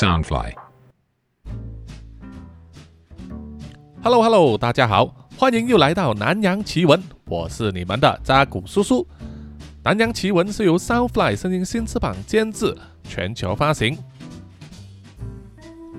[0.00, 0.54] Soundfly。
[4.02, 9.06] Hello Hello，大家好，欢迎又来到南洋奇闻，我是你们的扎古叔叔。
[9.84, 13.98] 南洋奇闻是由 Soundfly 声音新翅膀监制，全球发行。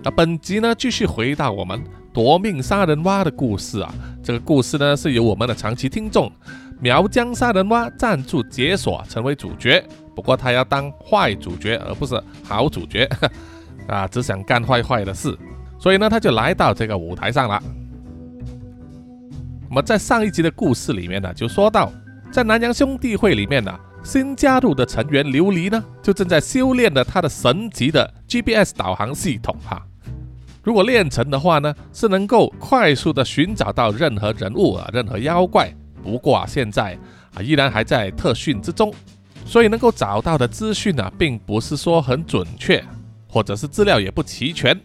[0.01, 1.79] 那本集呢，继续回到我们
[2.11, 3.93] 夺命杀人蛙的故事啊。
[4.23, 6.31] 这个故事呢，是由我们的长期听众
[6.79, 13.07] 苗疆杀人蛙赞助解锁成为主角，不过他要当坏主角，而不是好主角
[13.87, 15.37] 啊，只想干坏坏的事，
[15.79, 17.61] 所以呢，他就来到这个舞台上了。
[19.69, 21.91] 我们在上一集的故事里面呢，就说到，
[22.31, 29.81] 在南洋兄弟会里面呢，新加入的成员琉璃呢，就正在修炼的他的神级的 GPS 导航系统哈。
[30.63, 35.73] 如果练成的话呢，是能够快速的寻找到任何人物啊、任何妖怪。
[36.03, 36.97] 不过啊，现在
[37.33, 38.93] 啊依然还在特训之中，
[39.45, 42.83] 所以能够找到的资讯呢，并不是说很准确，
[43.31, 44.77] 或者是资料也不齐全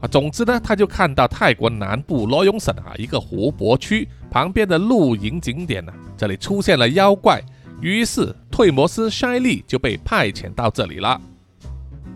[0.00, 0.06] 啊。
[0.06, 7.42] 总之呢，他就看到泰国南部罗永省啊一个湖泊区旁边的露营景点呢，这里出现了妖怪，
[7.80, 11.20] 于是退摩斯筛利就被派遣到这里了。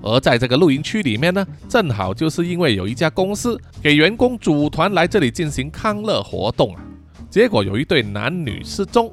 [0.05, 6.83] 而在这个露营区里面呢，正好就是因为有一家公司给员工组团来这里进行康乐活动啊，
[7.31, 9.13] 结果有一对男女失踪，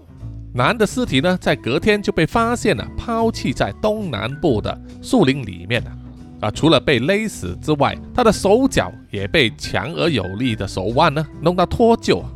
[0.51, 5.95] 男的尸体呢在隔天就被发现了，抛弃在东南部的树林里面啊，
[6.41, 12.29] 啊，除了被勒死之外，他的手脚也被强而有力的手腕呢弄到脱臼啊。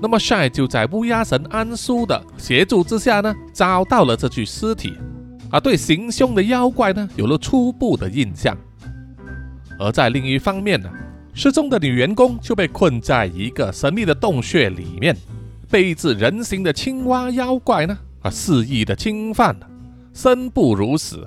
[0.00, 4.96] 那么 Shy 就在乌鸦神安叔的协助之下呢，找到了这具尸体。
[5.50, 8.56] 啊，对行凶的妖怪呢有了初步的印象，
[9.78, 10.88] 而在另一方面呢，
[11.32, 15.16] 失踪的女员工就被困在一个神秘的洞穴里面，
[15.70, 19.56] 被一只人形的青蛙妖怪呢啊肆意的侵犯，
[20.12, 21.26] 生不如死。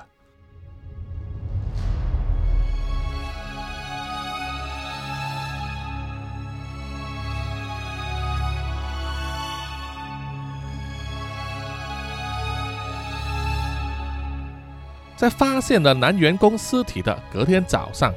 [15.21, 18.11] 在发现了男员工尸体的隔天早上，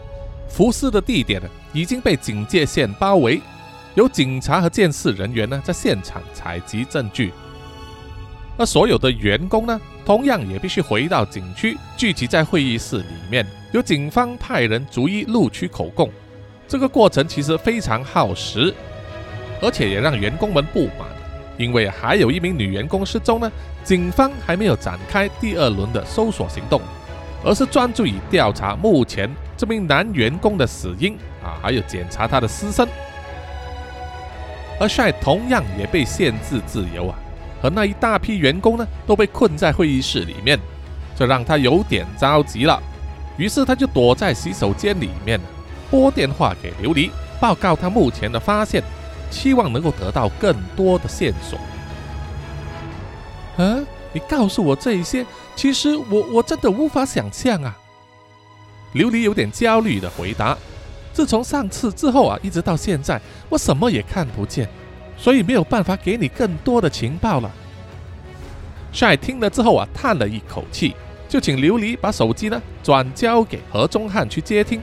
[0.49, 3.43] 浮尸的地点呢已经被警戒线包围，
[3.95, 7.31] 有警察和监视人员呢在现场采集证据，
[8.57, 16.11] 而所有的员工呢，同样也必须回到景区，聚集在会议室里面，由警方派人逐一录取口供。
[16.67, 18.75] 这个过程其实非常耗时，
[19.61, 21.07] 而且也让员工们不满，
[21.57, 23.51] 因为还有一名女员工失踪呢。
[23.85, 26.81] 警方还没有展开第二轮的搜索行动，
[27.45, 29.29] 而是专注于调查目前
[29.59, 32.89] 这名男员工的死因啊，还有检查他的尸身。
[34.81, 37.19] 而 Shy 同样也被限制自由啊，
[37.61, 40.59] 和那一大批员工呢都被困在会议室里面，
[41.15, 42.83] 这让他有点着急了。
[43.37, 45.39] 于是他就躲在洗手间里面，
[45.91, 48.83] 拨电话给琉璃，报告他目前的发现，
[49.35, 51.59] 期望能够得到更多的线索。
[53.57, 53.83] 啊！
[54.13, 57.77] 你告诉我这一些，其实我我真的无法想象啊。
[58.95, 60.57] 琉璃有点焦虑的回答
[61.13, 64.69] ：“自从上次之后啊，一直到现在，我什么也看不见，
[65.17, 67.51] 所以没有办法给你更多的情报了。”
[68.93, 70.95] 帅听了之后啊，叹了一口气，
[71.29, 74.81] 就请琉璃把手机呢转交给何中汉去接听。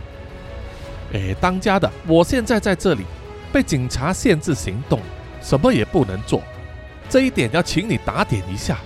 [1.14, 3.06] 哎，当家的，我现在在这里，
[3.52, 5.00] 被警察限制行动，
[5.42, 6.42] 什么也不能做。
[7.10, 8.80] 这一点要请你打点一下。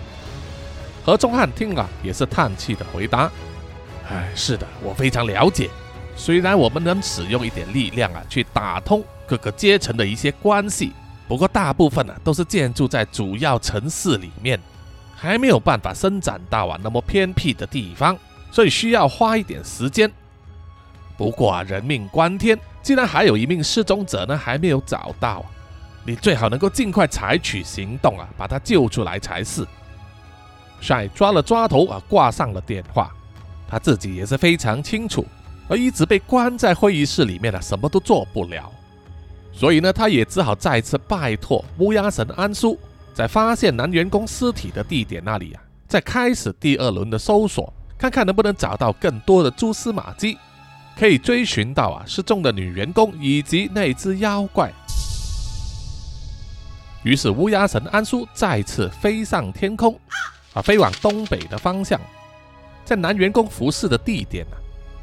[1.06, 3.32] 何忠汉听了也是叹气的回答
[4.10, 5.70] ：“哎，是的，我非常了解。
[6.16, 10.94] 虽然我们能使用一点力量啊，去打通各个阶层的一些关系，
[11.28, 14.60] 不过大部分呢都是建筑在主要城市里面，
[15.16, 18.18] 还没有办法伸展到啊那么偏僻的地方，
[18.50, 20.12] 所以需要花一点时间。
[21.18, 25.44] 不过啊，人命关天，既然还有一名失踪者呢还没有找到。”
[26.06, 29.66] 你最好能够尽快采取行动啊，把他救出来才是。
[30.80, 33.12] 帅抓了抓头啊，挂上了电话。
[33.68, 35.26] 他自己也是非常清楚，
[35.68, 38.72] 而一直被关在会议室里面啊，什么都做不了。
[39.52, 42.80] 所以呢，他也只好再次拜托乌鸦神安叔，
[43.12, 50.38] 在发现男员工尸体的地点那里啊，再开始第二轮的搜索，看看能不能找到更多的蛛丝马迹，
[50.98, 54.72] 可以追寻到啊失踪的女员工以及那只妖怪。
[57.04, 59.94] 于是乌鸦神安叔再次飞上天空，
[60.54, 62.00] 啊，飞往东北的方向。
[62.84, 64.58] 在男员工服侍的地点呢，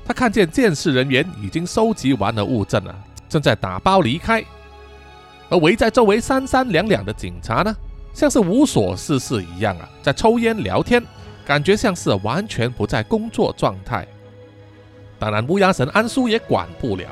[0.04, 2.94] 他看见监视人员已经收集完了物证了，
[3.28, 4.42] 正在打包离开。
[5.48, 7.76] 而围在周围三三两两的警察呢，
[8.14, 11.04] 像是无所事事一样啊，在抽烟聊天，
[11.44, 14.06] 感觉像是完全不在工作状态。
[15.22, 17.06] 当然乌鸦神安叔也管不了，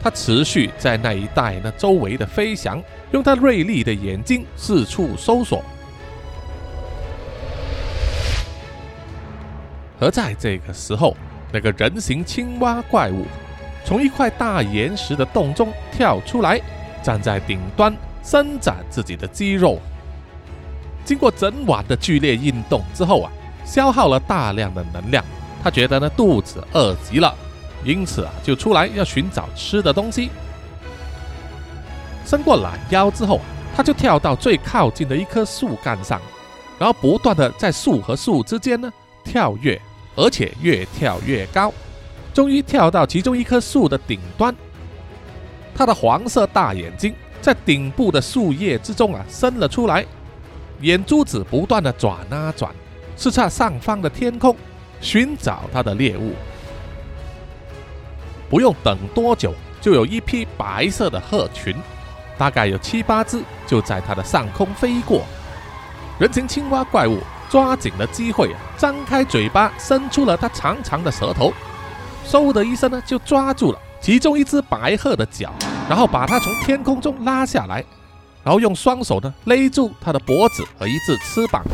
[0.00, 5.60] 他持续在那一带那周围的飞翔，用他锐利的眼睛四处搜索。
[9.98, 11.16] 而在这个时候，
[11.52, 13.26] 那个人形青蛙怪物
[13.84, 16.60] 从一块大岩石的洞中跳出来，
[17.02, 19.80] 站在顶端伸展自己的肌肉。
[21.04, 23.32] 经过整晚的剧烈运动之后啊，
[23.64, 25.24] 消耗了大量的能量，
[25.60, 27.34] 他觉得呢肚子饿极了，
[27.84, 30.30] 因此啊就出来要寻找吃的东西。
[32.24, 33.40] 伸过懒腰之后，
[33.74, 36.20] 他就跳到最靠近的一棵树干上，
[36.78, 38.92] 然后不断的在树和树之间呢
[39.24, 39.80] 跳跃。
[40.20, 41.72] 而且越跳越高，
[42.34, 44.52] 终于跳到其中一棵树的顶端。
[45.72, 50.04] 他的黄色大眼睛在顶部的树叶之中啊伸了出来，
[50.80, 52.74] 眼珠子不断的转啊转，
[53.16, 54.56] 视察上方的天空，
[55.00, 56.32] 寻找他的猎物。
[58.48, 61.74] 不用等多久，就有一批白色的鹤群，
[62.36, 65.22] 大概有七八只，就在它的上空飞过。
[66.18, 67.18] 人形青蛙怪物。
[67.50, 71.50] 抓紧了机会，张开嘴巴，伸出了它长长的舌头，
[72.26, 75.50] 嗖的一声呢，就抓住了其中一只白鹤的脚，
[75.88, 77.82] 然后把它从天空中拉下来，
[78.44, 81.64] 然后用双手呢勒住它的脖子和一只翅膀。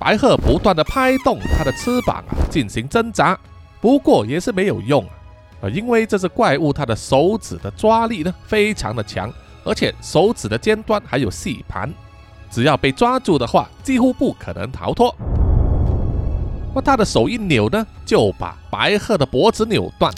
[0.00, 3.38] 白鹤不断的拍动它的翅膀啊，进行挣扎，
[3.80, 5.14] 不过也是没有用啊，
[5.62, 9.32] 啊因为这只怪物它的手指的抓力呢非常的强，
[9.64, 11.92] 而且手指的尖端还有细盘。
[12.50, 15.14] 只要被抓住的话，几乎不可能逃脱。
[16.74, 20.12] 那他的手一扭呢，就把白鹤的脖子扭断，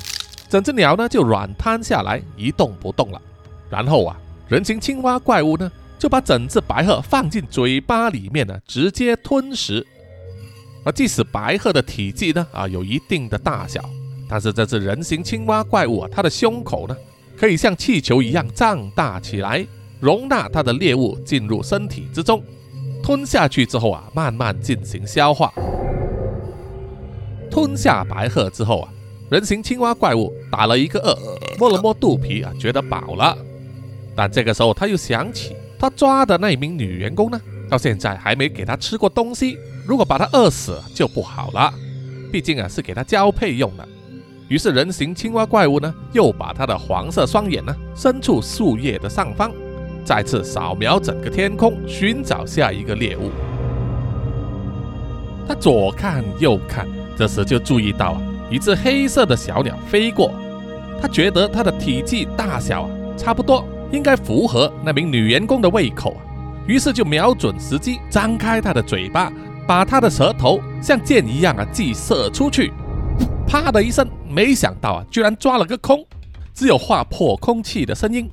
[0.49, 3.21] 整只鸟呢就软瘫下来，一动不动了。
[3.69, 4.17] 然后啊，
[4.49, 9.87] 人形青蛙怪物呢就把整只白鹤放进嘴巴里面呢，直接吞食。
[10.85, 13.83] 而即使白鹤的体积呢啊有一定的大小，
[14.32, 16.96] 但是这只人形青蛙怪物啊，它的胸口呢
[17.37, 19.67] 可以像气球一样胀大起来。
[20.00, 22.43] 容纳它的猎物进入身体之中，
[23.02, 25.52] 吞下去之后啊，慢慢进行消化。
[27.50, 28.88] 吞下白鹤之后啊，
[29.29, 31.14] 人形青蛙怪物打了一个饿，
[31.58, 33.37] 摸了摸肚皮啊，觉得饱了。
[34.17, 37.38] 但这个时候他又想起，他抓的那一名女员工呢，
[37.69, 39.58] 到现在还没给他吃过东西。
[39.87, 41.70] 如果把他饿死就不好了，
[42.32, 43.87] 毕竟啊是给他交配用的。
[44.52, 49.50] 于是人形青蛙怪物呢，又把他的黄色双眼呢，伸出树叶的上方。
[50.04, 53.31] 再次扫描整个天空，寻找下一个猎物。
[55.49, 60.31] 他左看右看，这时就注意到啊，一只黑色的小鸟飞过。
[61.00, 66.20] 他觉得它的体积大小啊，差不多，应该符合那名女员工的胃口啊。
[66.66, 69.32] 于是就瞄准时机，张开它的嘴巴，
[69.66, 72.70] 把它的舌头像箭一样啊，既射出去。
[73.52, 76.02] 啪的一声，没想到啊，居然抓了个空，
[76.54, 78.26] 只有划破空气的声音。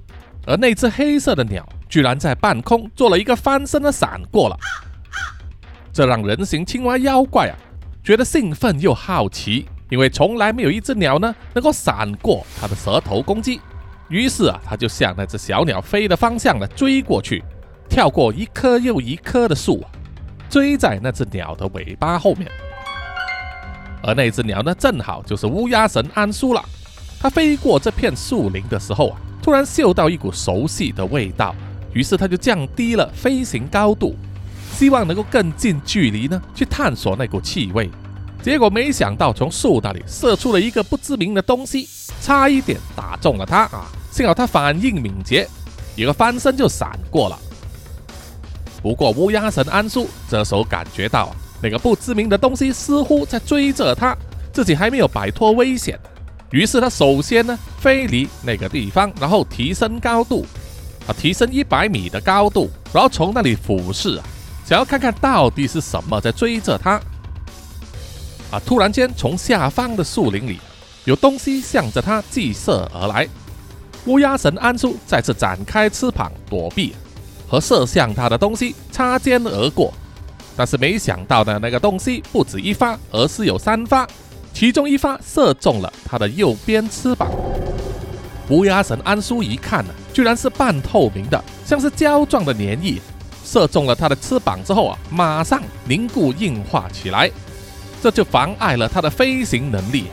[0.48, 4.58] 而那只黑色的鸟居然在半空做了一个翻身的闪过了，
[5.92, 7.56] 这让人形青蛙妖怪啊
[8.02, 13.60] 觉得兴奋又好奇，因为从来没有一只鸟呢能够闪过它的舌头攻击。
[14.08, 17.44] 于是啊，他就向那只小鸟飞的方向呢追过去，
[17.90, 19.92] 跳过一棵又一棵的树啊，
[20.50, 22.50] 追在那只鸟的尾巴后面。
[24.02, 26.64] 而那只鸟呢，正好就是乌鸦神安叔了。
[27.20, 29.20] 它飞过这片树林的时候啊。
[29.42, 31.56] 突然嗅到一股熟悉的味道，
[31.94, 34.14] 于是他就降低了飞行高度，
[34.74, 37.90] 希望能够更近距离呢去探索那股气味。
[38.44, 41.88] 结果没想到从树那里射出了一个不知名的东西，
[42.22, 43.88] 差一点打中了他啊！
[44.12, 45.48] 幸好他反应敏捷，
[45.96, 47.40] 一个翻身就闪过了。
[48.82, 54.16] 不过乌鸦神安叔这时候感觉到，那个不知名的东西似乎在追着他，
[54.54, 56.00] 自己还没有摆脱危险。
[56.52, 60.46] 于是他首先呢飞离那个地方，然后提升高度，
[61.06, 64.24] 啊，提升一百米的高度，然后从那里俯视啊，
[64.66, 67.00] 想要看看到底是什么在追着他。
[68.52, 70.60] 啊，突然间从下方的树林里
[71.06, 73.28] 有东西向着他击射而来，
[74.06, 76.96] 乌鸦神安叔再次展开翅膀躲避，
[77.48, 79.94] 和射向他的东西擦肩而过，
[80.60, 84.06] 但是没想到呢，那个东西不止一发，而是有三发。
[84.52, 87.32] 其中一发射中了他的右边翅膀，
[88.50, 92.96] 乌鸦神安叔一看呢，居然是半透明的，像是胶状的粘液。
[93.46, 97.32] 射中了他的翅膀之后啊，马上凝固硬化起来，
[98.04, 100.08] 这就妨碍了他的飞行能力，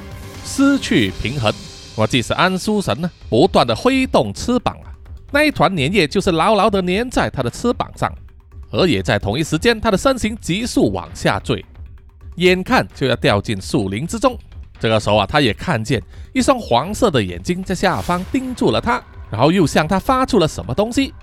[0.45, 1.53] 失去平衡。
[1.97, 4.95] 我即使安叔神呢，不断的挥动翅膀啊，
[5.33, 8.15] 那一团粘液就是牢牢的粘在他的翅膀上，
[8.77, 11.65] 而也在同一时间，他的身形急速往下坠。
[12.37, 14.39] 眼看就要掉进树林之中，
[14.79, 16.03] 这个时候啊，他也看见
[16.35, 21.15] 一双黄色的眼睛在下方盯住了他，然后又向他发出了什么东西。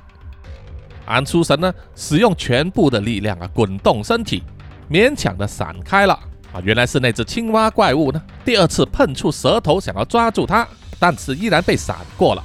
[1.05, 4.41] 安叔神呢，使用全部的力量啊，滚动身体，
[4.89, 6.13] 勉强的闪开了
[6.51, 6.59] 啊。
[6.63, 10.67] 原来是那只青蛙怪物呢，第二次碰触舌头想要抓住他，
[10.97, 12.43] 但是依然被闪过了。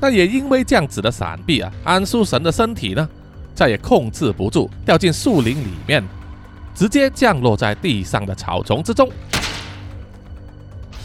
[0.00, 3.08] 那也因为这样子的闪避啊，安叔神的身体呢，
[3.54, 6.02] 再也控制不住，掉进树林里面，
[6.74, 9.08] 直接降落在地上的草丛之中。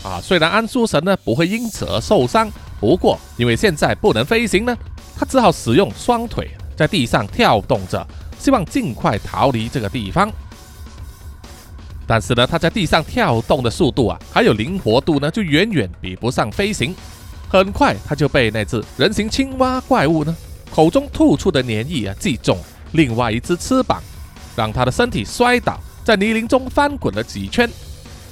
[0.03, 4.75] 啊，虽然安叔神呢不会因此而受伤，不过因为现在不能飞行呢，
[5.15, 8.07] 他只好使用双腿在地上跳动着，
[8.39, 10.31] 希望尽快逃离这个地方。
[12.07, 16.95] 但是呢，他在地上跳动的速度啊，还有灵活度呢，就远远比不上飞行。
[17.47, 20.35] 很快，他就被那只人形青蛙怪物呢
[20.71, 22.57] 口中吐出的粘液啊击中
[22.93, 24.01] 另外一只翅膀，
[24.55, 27.69] 让他的身体摔倒在泥泞中翻滚了几圈。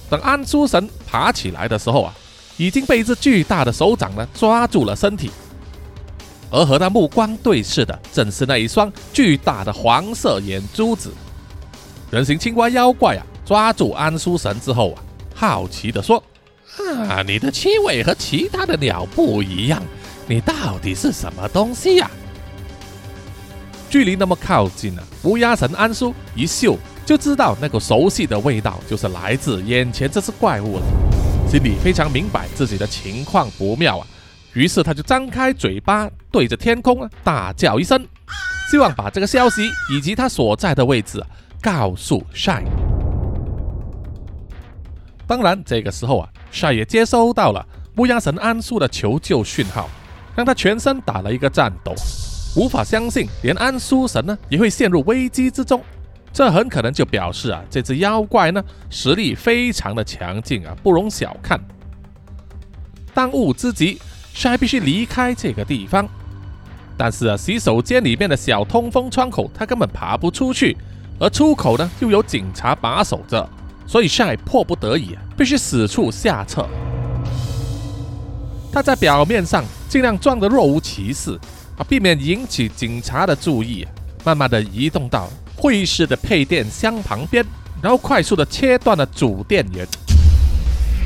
[0.09, 2.13] 等安叔神爬起来的时候啊，
[2.55, 5.29] 已经被一只巨大的手掌呢抓住了身体，
[6.49, 11.11] 而和他目光对视的正是那一双巨大的黄色眼珠子。
[12.09, 15.03] 人形青蛙妖怪啊，抓住安叔神之后啊，
[15.35, 16.23] 好奇地说
[17.09, 19.83] ：“啊，你的气味和其他的鸟不一样，
[20.25, 22.09] 你到底是什么东西呀？”
[23.89, 26.77] 距离那么靠近啊，乌鸦神安叔一嗅。
[27.05, 30.83] 就知道那个熟悉的味道就是来自眼前这只怪物了，
[31.49, 34.05] 心里非常明白自己的情况不妙啊，
[34.51, 38.05] 于是他就张开嘴巴对着天空啊大叫一声，
[38.69, 41.23] 希望把这个消息以及他所在的位置
[41.61, 42.61] 告诉 Shy。
[45.25, 47.65] 当然，这个时候啊，Shy 也接收到了
[47.95, 49.89] 乌鸦神安叔的求救讯号，
[50.35, 51.95] 让他全身打了一个颤抖，
[52.57, 55.79] 无法相信连安叔神呢也会陷入危机之中。
[56.33, 61.59] 这很可能就表示啊，这只妖怪呢实力非常的强劲啊，不容小看。
[63.13, 64.01] 当务之急
[64.33, 66.09] 是还必须离开这个地方。
[66.97, 70.75] 但是啊，洗手间里面的小通风窗口他根本爬不出去，
[71.19, 73.47] 而出口呢又有警察把守着，
[73.85, 76.67] 所以晒迫不得已啊，必须死处下策。
[78.71, 81.39] 他在表面上尽量装得若无其事
[81.77, 83.87] 啊，避免引起警察的注意，
[84.25, 85.29] 慢慢的移动到。
[85.55, 87.43] 会议室的配电箱旁边，
[87.81, 89.87] 然后快速的切断了主电源，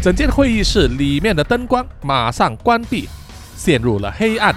[0.01, 3.07] 整间会议室里面的灯光马上关闭，
[3.55, 4.53] 陷入了黑暗。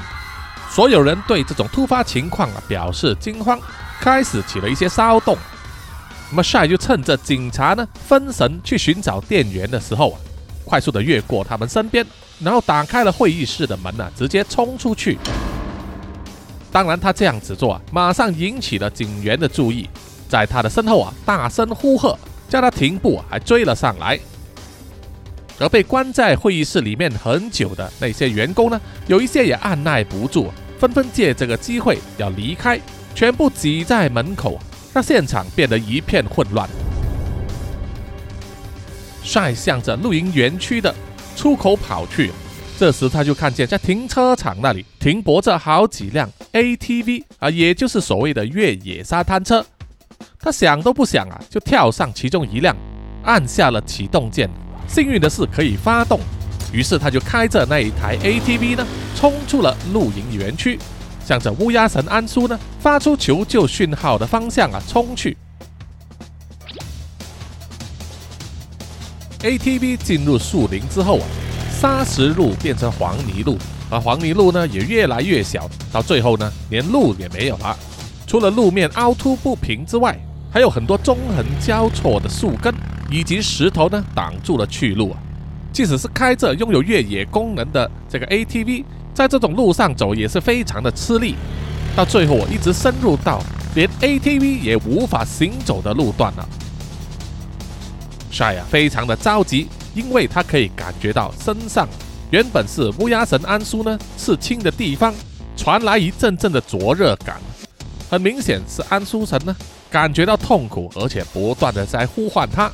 [0.68, 3.56] 所有人对这种突发情况啊表示惊慌，
[4.00, 5.38] 开始起了一些骚动。
[6.30, 10.18] 那么 Shy 就趁着警察呢分神去寻找电源的时候啊，
[10.64, 12.04] 快速的越过他们身边，
[12.40, 15.16] 然后打开了会议室的门啊，直接冲出去。
[16.74, 19.88] 当然，他这样子做啊，马上引起了警员的注意，
[20.28, 24.18] 在他的身后啊，大声呼喝，叫他停步，还追了上来。
[25.60, 32.80] 而被关在会议室里面很久的那些员工呢，有一些也按耐不住，纷纷借这个机会要离开，
[33.14, 34.58] 全部挤在门口，
[34.92, 36.68] 让现场变得一片混乱。
[39.22, 40.92] 帅向着露营园区的
[41.36, 42.32] 出口跑去。
[42.76, 49.64] 这时，他就看见在停车场那里停泊着好几辆 ATV 啊，也就是所谓的越野沙滩车。
[50.40, 52.76] 他想都不想啊，就跳上其中一辆，
[53.22, 54.50] 按下了启动键。
[54.88, 56.18] 幸运的是可以发动，
[56.72, 60.78] 于是他就开着那一台 ATV 呢，冲出了露营园区，
[61.24, 65.36] 向着乌鸦神安叔呢发出求救讯号的方向啊冲去。
[69.40, 71.26] ATV 进入树林之后啊。
[71.84, 73.58] 砂石路变成黄泥路，
[73.90, 77.76] 而黄泥路呢也越来越小，到最后呢连路也没有了。
[78.26, 80.18] 除了路面凹凸不平之外，
[80.50, 82.74] 还有很多纵横交错的树根
[83.10, 85.18] 以及石头呢挡住了去路啊。
[85.74, 91.34] 即使是开着拥有越野功能的这个 ATV，在这种路上走也是非常的吃力。
[91.94, 93.42] 到最后我一直深入到
[93.74, 96.48] 连 ATV 也无法行走的路段了。
[98.30, 99.68] 帅啊，非常的着急。
[99.94, 101.88] 因为他可以感觉到身上
[102.30, 105.14] 原本是乌鸦神安叔呢刺青的地方
[105.56, 107.40] 传来一阵阵的灼热感，
[108.10, 109.54] 很明显是安叔神呢
[109.90, 112.70] 感觉到痛苦，而且不断的在呼唤他。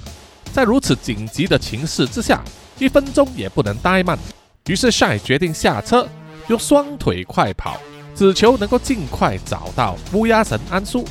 [0.53, 2.43] 在如此紧急的情势之下，
[2.79, 4.19] 一分钟也不能怠慢。
[4.67, 6.09] 于是 Shy 决定下车，
[6.49, 7.79] 用双腿快跑，
[8.17, 11.05] 只求能够尽快找到乌鸦神安叔。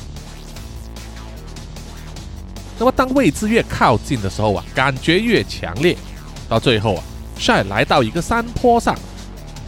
[2.80, 5.94] 那么，当位置越靠近的时候啊，感觉越强烈。
[6.48, 7.02] 到最后啊，
[7.36, 8.96] 帅来到一个山坡上，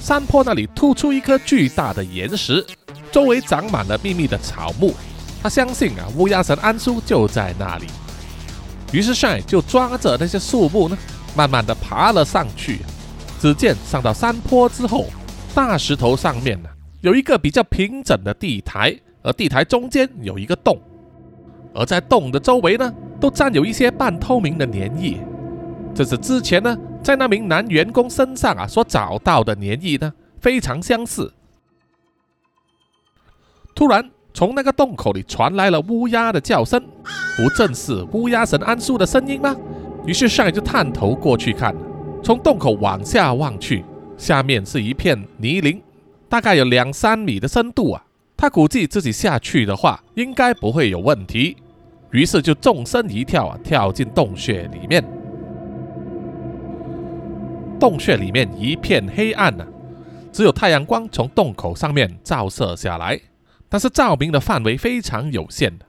[0.01, 2.67] 山坡那里突出一颗巨大的岩石，
[3.13, 4.95] 周围长满了密密的草木。
[5.43, 7.85] 他相信啊，乌鸦神安叔就在那里。
[8.93, 10.97] 于是帅就抓着那些树木呢，
[11.37, 12.79] 慢慢的爬了上去。
[13.39, 15.05] 只见上到山坡之后，
[15.55, 16.69] 大石头上面呢
[17.03, 20.81] 有一个比较平整的地台，而地台中间有一个洞，
[21.75, 25.19] 而在洞的周围呢都沾有一些半透明的粘液。
[25.95, 31.33] 这是之前呢在那名男员工身上啊所找到的粘液呢，非常相似。
[33.75, 36.83] 突然，从那个洞口里传来了乌鸦的叫声，
[37.37, 39.57] 不正是乌鸦神安叔的声音吗？
[40.07, 41.75] 于是上一就探头过去看，
[42.23, 43.85] 从洞口往下望去，
[44.17, 45.81] 下面是一片泥泞，
[46.29, 48.05] 大概有两三米的深度啊。
[48.43, 51.57] 他估计自己下去的话，应该不会有问题，
[52.11, 55.01] 于是就纵身一跳啊，跳进洞穴里面。
[57.79, 59.65] 洞穴里面一片黑暗呢，
[60.33, 63.17] 只有太阳光从洞口上面照射下来。
[63.69, 65.87] 但是照明的范围非常有限的。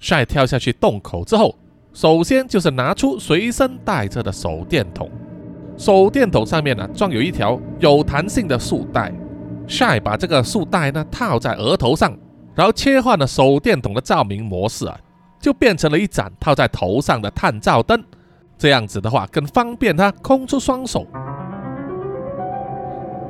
[0.00, 1.54] 帅跳下去洞口之后，
[1.92, 5.10] 首先就是拿出随身带着的手电筒。
[5.76, 9.12] 手电筒上面呢装有一条有弹性的束带。
[9.66, 12.16] 帅把这个束带呢套在额头上，
[12.54, 14.98] 然后切换了手电筒的照明模式啊，
[15.40, 18.02] 就变成了一盏套在头上的探照灯。
[18.58, 21.06] 这样子的话更方便他空出双手。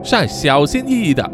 [0.02, 1.28] 帅小心翼翼的。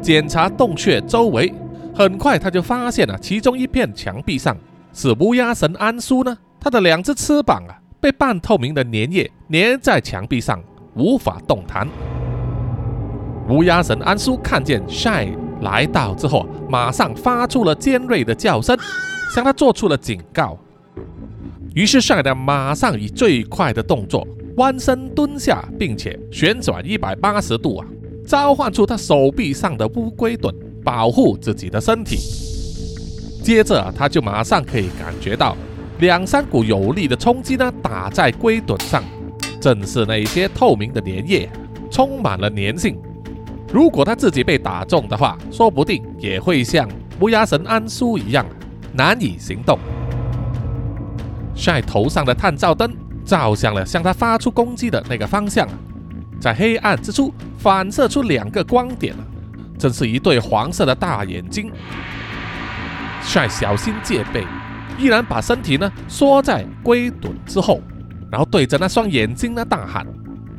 [0.00, 1.54] 检查洞穴周围，
[1.94, 4.54] 很快他就发现了其中一片墙壁上
[4.92, 6.36] 是乌鸦神安苏呢。
[6.60, 10.62] 他的两只翅膀啊，被半透明的粘液粘在墙壁上，
[10.94, 11.88] 无法动弹。
[13.48, 15.28] 乌鸦神安叔看见 Shy
[15.60, 18.76] 来到之后，马上发出了尖锐的叫声，
[19.34, 20.58] 向他做出了警告。
[21.74, 27.86] 于是 Shy 的马上以最快的动作弯身蹲下，并且旋转一百八十度啊。
[28.26, 32.16] 召唤出他手臂上的乌龟盾，保护自己的身体。
[33.42, 35.54] 接着，他就马上可以感觉到
[35.98, 39.04] 两三股有力的冲击呢，打在龟盾上，
[39.60, 41.50] 正是那些透明的粘液，
[41.90, 42.96] 充满了粘性。
[43.74, 48.46] 如果他自己被打中的话，说不定也会像乌鸦神安苏一样
[48.92, 49.76] 难以行动。
[51.56, 55.66] 晒头上的探照灯照向了向他发出攻击的那个方向。
[56.40, 59.12] 在黑暗之处反射出两个光点
[59.76, 61.68] 正是一对黄色的大眼睛。
[63.22, 64.44] 帅小心戒备，
[65.00, 67.80] 依然把身体呢缩在龟盾之后，
[68.30, 70.06] 然后对着那双眼睛呢大喊：“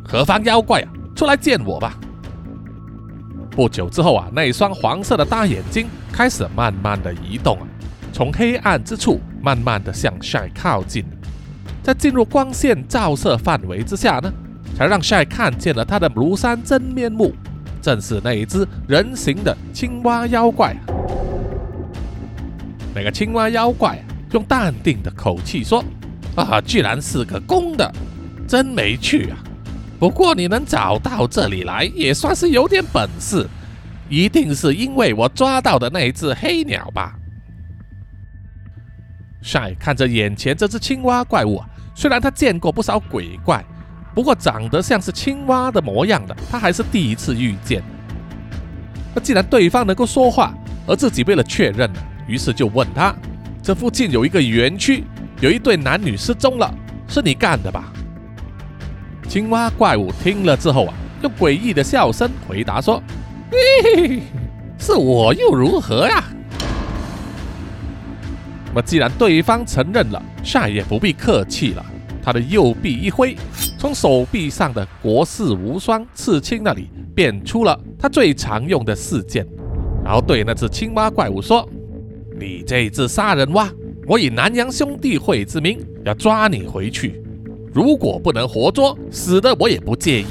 [0.03, 1.97] 何方妖怪啊，出来见我吧！”
[3.55, 7.65] 不久之后啊，那双黄色的大眼睛开始慢慢的移动啊，
[8.11, 11.05] 从黑暗之处慢慢的向帅靠近，
[11.81, 14.31] 在进入光线照射范围之下呢。
[14.77, 17.33] 才让晒看见了他的庐山真面目，
[17.81, 20.75] 正是那一只人形的青蛙妖怪。
[22.93, 23.97] 那个青蛙妖怪
[24.33, 25.81] 用淡定的口气说
[26.35, 27.89] ：“啊，居然是个公的，
[28.45, 29.39] 真没趣啊！
[30.05, 33.49] 不过你能找到这里来，也算是有点本事，
[34.07, 37.15] 一定是因为我抓到的那一只黑鸟吧？”
[39.41, 43.65] 帅看着眼前这只青蛙怪物啊，虽然他见过不少鬼怪。
[44.13, 47.81] 不过长得像是青蛙的模样的，他还是第一次遇见。
[49.15, 50.53] 那既然对方能够说话，
[50.85, 51.89] 而自己为了确认，
[52.27, 53.15] 于是就问他
[53.63, 55.03] ：“这附近有一个园区，
[55.41, 56.71] 有一对男女失踪了，
[57.07, 57.91] 是你干的吧？”
[59.27, 63.01] 青蛙怪物听了之后啊，用诡异的笑声回答说
[63.51, 63.57] ：“嘿
[64.07, 64.21] 嘿，
[64.77, 66.23] 是我又如何呀？”
[68.67, 71.85] 那么既然对方承认了，再也不必客气了。
[72.23, 73.37] 他的右臂一挥，
[73.77, 79.45] 从手臂上的国士无双刺青那里变出了他最常用的四剑，
[80.03, 81.67] 然后对那只青蛙怪物说
[82.39, 83.69] ：“你这只杀人蛙，
[84.07, 87.21] 我以南洋兄弟会之名要抓你回去。
[87.75, 90.27] 如果不能活捉，死的我也不介意。”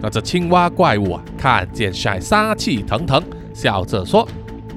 [0.00, 3.20] 那这青蛙怪物啊，看见帅杀气腾腾，
[3.52, 4.28] 笑着说：“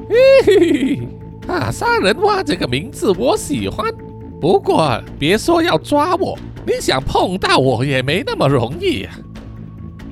[0.09, 0.15] 嘿
[0.45, 1.07] 嘿嘿，
[1.47, 3.93] 啊，杀人蛙这个名字我喜欢。”
[4.41, 9.13] 不过，别说要抓我，你想碰到我也没那么容易啊。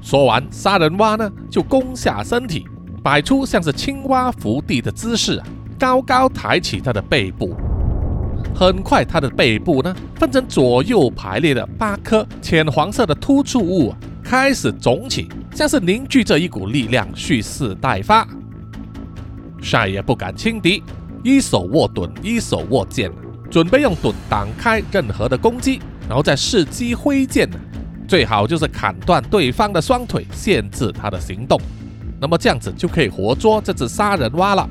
[0.01, 2.67] 说完，杀人蛙呢就弓下身体，
[3.01, 5.41] 摆出像是青蛙伏地的姿势，
[5.79, 7.55] 高高抬起他的背部。
[8.53, 18.27] 很快，他的背部呢分成左右排列的八颗浅黄色的突出物开始肿起，像是凝聚着一股力量，蓄势待发。
[19.61, 20.83] 晒也不敢轻敌，
[21.23, 23.11] 一手握盾，一手握剑。
[23.49, 25.79] 准备用盾挡开任何的攻击，
[26.09, 27.47] 然后再伺机挥剑，
[28.07, 31.59] 最好就是砍断对方的双腿，限制他的行动。
[32.19, 34.67] 那么这样子就可以活捉这只杀人蛙了。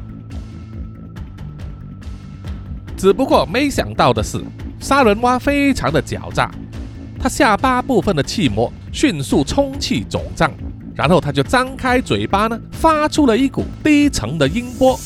[3.05, 4.43] 只不过没想到的是，
[4.81, 6.51] 杀人蛙非常的狡诈，
[7.21, 10.51] 它下巴部分的气膜迅速充气肿胀，
[10.95, 14.99] 然后它就张开嘴巴呢，发出了一股低沉的音波。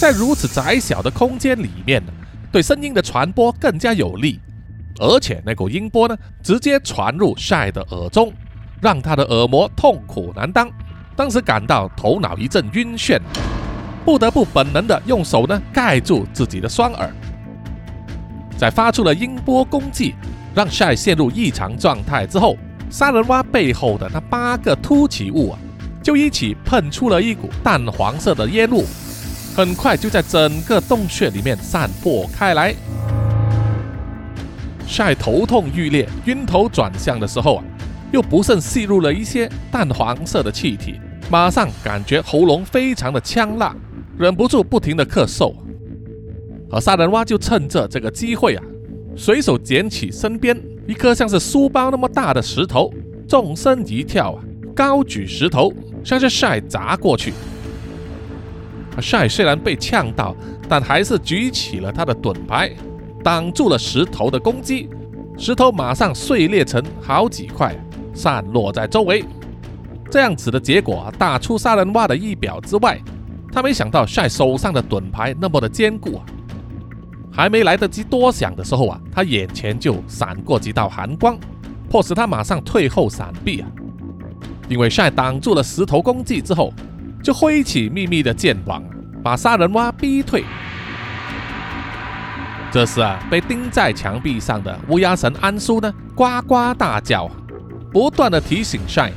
[0.00, 2.02] 在如此窄小的空间里面，
[2.50, 4.40] 对声音的传播更加有利，
[4.98, 8.32] 而且那股音波呢，直接传入晒的耳中，
[8.80, 10.66] 让他的耳膜痛苦难当。
[11.14, 13.20] 当时感到头脑一阵晕眩，
[14.06, 17.12] 不得不本能的用手呢盖住自己的双耳。
[18.56, 20.14] 在发出了音波攻击，
[20.54, 22.56] 让晒陷入异常状态之后，
[22.88, 25.58] 杀人蛙背后的那八个凸起物啊，
[26.04, 28.84] 就一起喷出了一股淡黄色的烟雾。
[29.56, 32.72] 很快就在整个洞穴里面散播开来。
[34.86, 37.64] 晒头痛欲裂、晕头转向的时候啊，
[38.12, 43.74] 又不慎吸入了一些淡黄色的气体，马上感觉喉咙非常的呛辣，
[44.18, 45.54] 忍不住不停的咳嗽。
[46.70, 48.64] 而杀人蛙就趁着这个机会啊，
[49.16, 52.92] 随手捡起身边一颗像是书包那么大的石头，
[53.28, 54.42] 纵身一跳啊，
[54.74, 55.72] 高举石头
[56.04, 57.32] 向着晒砸过去。
[59.00, 60.34] 晒虽然被呛到，
[60.68, 62.72] 但还是举起了他的盾牌，
[63.22, 64.88] 挡住了石头的攻击。
[65.38, 67.76] 石头马上碎裂成好几块，
[68.14, 69.22] 散落在周围。
[70.10, 72.98] 这样子的结果啊大出杀人蛙的意表之外。
[73.56, 76.20] 他没想到晒手上的盾牌那么的坚固啊！
[77.32, 81.38] 还没来得及多想的时候啊，他眼前就闪过几道寒光，
[81.88, 83.68] 迫使他马上退后闪避啊！
[84.68, 86.70] 因为晒挡住了石头攻击之后。
[87.22, 88.80] 就挥起秘密的剑网，
[89.20, 90.44] 把杀人蛙逼退。
[92.70, 97.28] 这时啊，被钉在墙壁上的乌鸦神安叔呢，呱呱大叫，
[97.90, 99.10] 不断的提醒晒，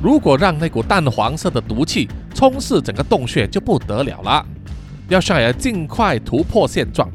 [0.00, 2.06] 如果让那股淡黄色的毒气
[2.38, 4.46] 充斥整个洞穴，就不得了了，
[5.08, 7.10] 要晒儿尽快突破现状。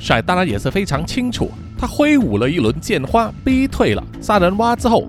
[0.00, 5.06] 晒当然也是非常清楚，他挥舞了一轮剑花，逼退了杀人蛙之后，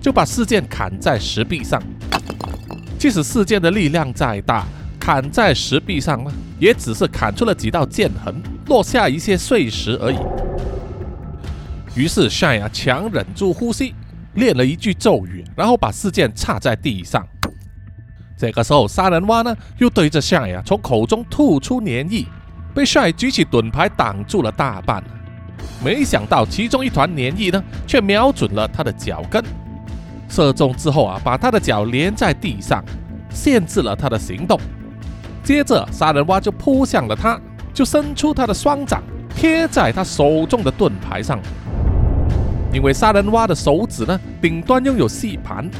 [0.00, 1.78] 就把四剑砍在石壁上。
[2.98, 4.64] 即使四剑的力量再大，
[4.98, 8.34] 砍在石壁上呢，也只是砍出了几道剑痕，
[8.68, 10.16] 落下一些碎石而已。
[11.94, 13.94] 于是夏亚强忍住呼吸，
[14.32, 17.22] 念了一句咒语，然后把四剑插在地上。
[18.36, 22.26] 这个时候，杀人蛙呢又对着夏亚从口中吐出粘液，
[22.74, 25.02] 被夏举起盾牌挡住了大半。
[25.82, 29.42] 没想到其中一团粘液呢，却瞄准了他的脚跟。
[30.28, 32.84] 射中之后啊，把他的脚连在地上，
[33.30, 34.60] 限制了他的行动。
[35.42, 37.40] 接着，杀人蛙就扑向了他，
[37.72, 39.02] 就伸出他的双掌
[39.34, 41.38] 贴在他手中的盾牌上。
[42.72, 45.70] 因为杀人蛙的手指呢，顶端拥有吸盘，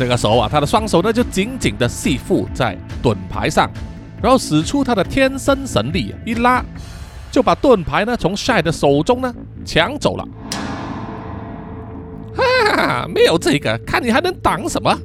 [0.00, 3.70] 这个时候啊，他的双手呢就紧紧地系附在盾牌上，
[4.22, 6.64] 然后使出他的天生神力，一拉
[7.30, 9.30] 就把盾牌呢从 Shy 的手中呢
[9.62, 10.26] 抢走了。
[12.34, 14.98] 哈，没有这个，看你还能挡什么？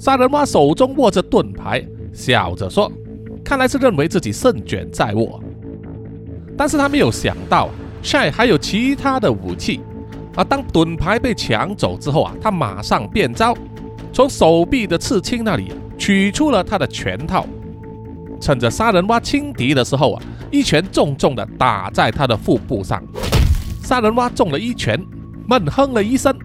[0.00, 2.90] 杀人蛙手中握着盾牌，笑着说
[3.44, 5.40] ：“看来是认为自己胜券在握。”
[6.58, 7.68] 但是他没有想到
[8.02, 9.80] ，Shy 还有其他的武器。
[10.36, 13.54] 而当盾牌被抢走之后啊，他马上变招，
[14.12, 17.46] 从手臂的刺青那里取出了他的拳套，
[18.40, 23.02] 趁着杀人蛙轻敌的时候啊，一拳重重的打在他的腹部上。
[23.82, 25.00] 杀人蛙中了一拳，
[25.46, 26.36] 闷哼了一声。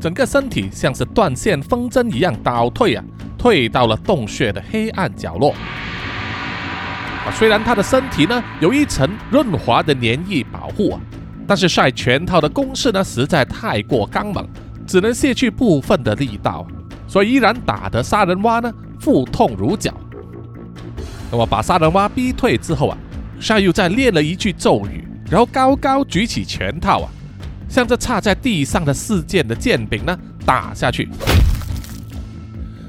[0.00, 3.02] 整个身体像是断线风筝一样倒退啊，
[3.38, 5.52] 退到了洞穴的黑暗角落。
[7.24, 11.00] 啊，虽然他的身体呢有一层润滑的粘液保护啊，
[11.46, 14.46] 但是晒拳套的攻势呢实在太过刚猛，
[14.86, 16.66] 只能卸去部分的力道，
[17.14, 19.94] 所以依然打得杀人蛙呢腹痛如绞。
[21.30, 22.98] 那么把杀人蛙逼退之后啊，
[23.38, 27.08] 晒又再念了一句咒语，然后高高举起拳套啊。
[27.68, 31.08] 向着插在地上的四剑的剑柄呢打下去，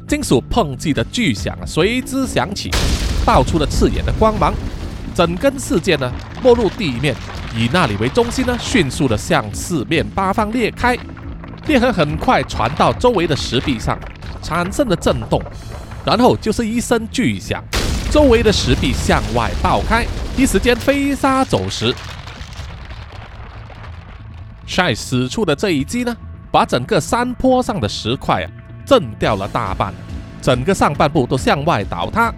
[0.07, 2.71] 金属碰击的巨响啊随之响起，
[3.23, 4.51] 爆出了刺眼的光芒。
[5.13, 6.11] 整根四剑呢
[6.41, 7.13] 没入地面，
[7.55, 10.97] 以那里为中心呢，迅速的向四面八方裂开，
[11.67, 13.97] 裂痕很快传到周围的石壁上，
[14.45, 15.41] 产生了震动，
[16.05, 17.63] 然后就是一声巨响，
[18.11, 20.05] 周围的石壁向外爆开，
[20.37, 21.91] 一时间飞沙走石。
[24.67, 26.15] 晒使出的这一击呢，
[26.51, 28.47] 把整个山坡上的石块啊
[28.85, 29.91] 震掉了大半，
[30.43, 32.31] 整个上半部都向外倒塌，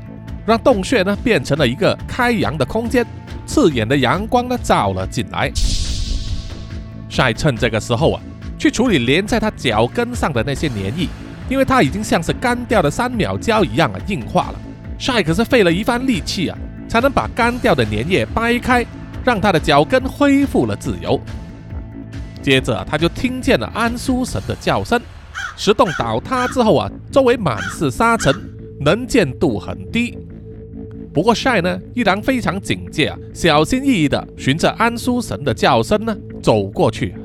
[0.45, 3.05] 让洞穴呢变成了一个开阳的空间，
[3.45, 5.51] 刺眼的阳光呢照了进来。
[7.09, 8.21] 晒趁这个时候啊，
[8.57, 11.09] 去处理连在他脚跟上的那些粘液，
[11.49, 14.60] 因为它已经像是干掉的三秒胶一样啊硬化了。
[14.97, 16.57] 晒可是费了一番力气啊，
[16.88, 18.86] 才能把干掉的粘液掰开，
[19.23, 21.19] 让他的脚跟恢复了自由。
[22.41, 24.99] 接着他就听见了安苏神的叫声。
[25.55, 28.33] 石洞倒塌之后啊，周围满是沙尘，
[28.79, 30.17] 能见度很低。
[31.13, 37.15] 不过晒呢，依然非常警戒啊，小心翼翼的循着安苏神的叫声呢走过去。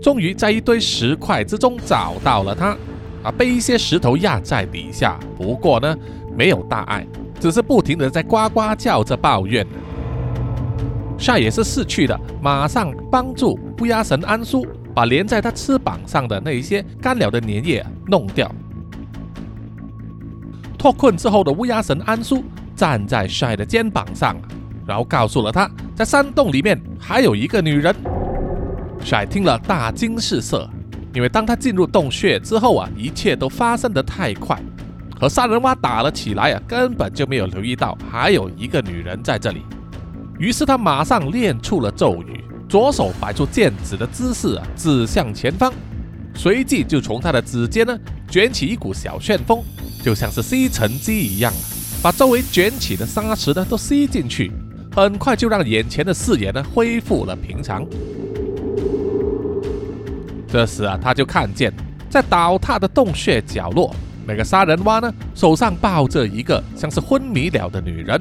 [0.00, 2.76] 终于在一堆石块之中找到了他，
[3.22, 5.18] 啊，被一些石头压在底下。
[5.36, 5.96] 不过呢，
[6.36, 7.06] 没有大碍，
[7.40, 9.66] 只是不停的在呱呱叫着抱怨。
[11.18, 14.66] 晒也是识趣的，马上帮助乌鸦神安叔。
[14.94, 18.54] 把连在他翅膀上的那一些干了的粘液弄掉。
[20.76, 22.44] 脱困之后的乌鸦神安叔
[22.76, 24.36] 站在帅的肩膀上，
[24.86, 27.96] 然后告诉了他，在山洞里面还有一个女人。
[29.02, 30.68] 帅听了大惊失色，
[31.14, 34.58] 因为当他进入洞穴之后啊，一切都发生的太快，
[35.18, 39.62] 和杀人蛙打了起来啊，根本就没有留意到还有一个女人在这里。
[40.38, 42.42] 于是他马上练出了咒语。
[42.68, 45.70] 左手摆出剑指的姿势啊，指向前方，
[46.34, 47.94] 随即就从他的指尖呢
[48.30, 49.62] 卷起一股小旋风，
[50.02, 51.52] 就像是吸尘机一样，
[52.02, 54.50] 把周围卷起的沙石呢都吸进去，
[54.96, 57.86] 很快就让眼前的视野呢恢复了平常。
[60.52, 61.72] 这时啊，他就看见
[62.10, 68.20] 在倒塌的洞穴角落，那个杀人蛙呢手上抱着一个像是昏迷了的女人。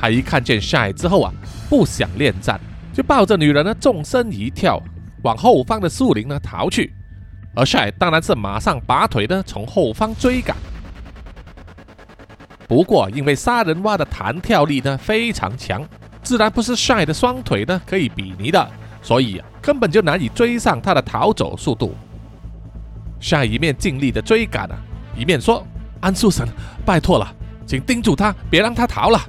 [0.00, 1.30] 他一看见 Shy 之后啊，
[1.68, 2.58] 不想恋战。
[2.94, 4.82] 就抱着女人呢，纵身一跳，
[5.22, 6.94] 往后方的树林呢逃去。
[7.54, 10.56] 而帅当然是马上拔腿呢，从后方追赶。
[12.66, 15.86] 不过因为杀人蛙的弹跳力呢非常强，
[16.22, 18.66] 自然不是帅的双腿呢可以比拟的，
[19.02, 21.94] 所以根本就难以追上他的逃走速度。
[23.18, 24.78] 帅一面尽力的追赶啊，
[25.16, 25.66] 一面说
[26.00, 26.46] ：“安素神，
[26.84, 27.34] 拜托了，
[27.66, 29.20] 请盯住他，别让他逃了。”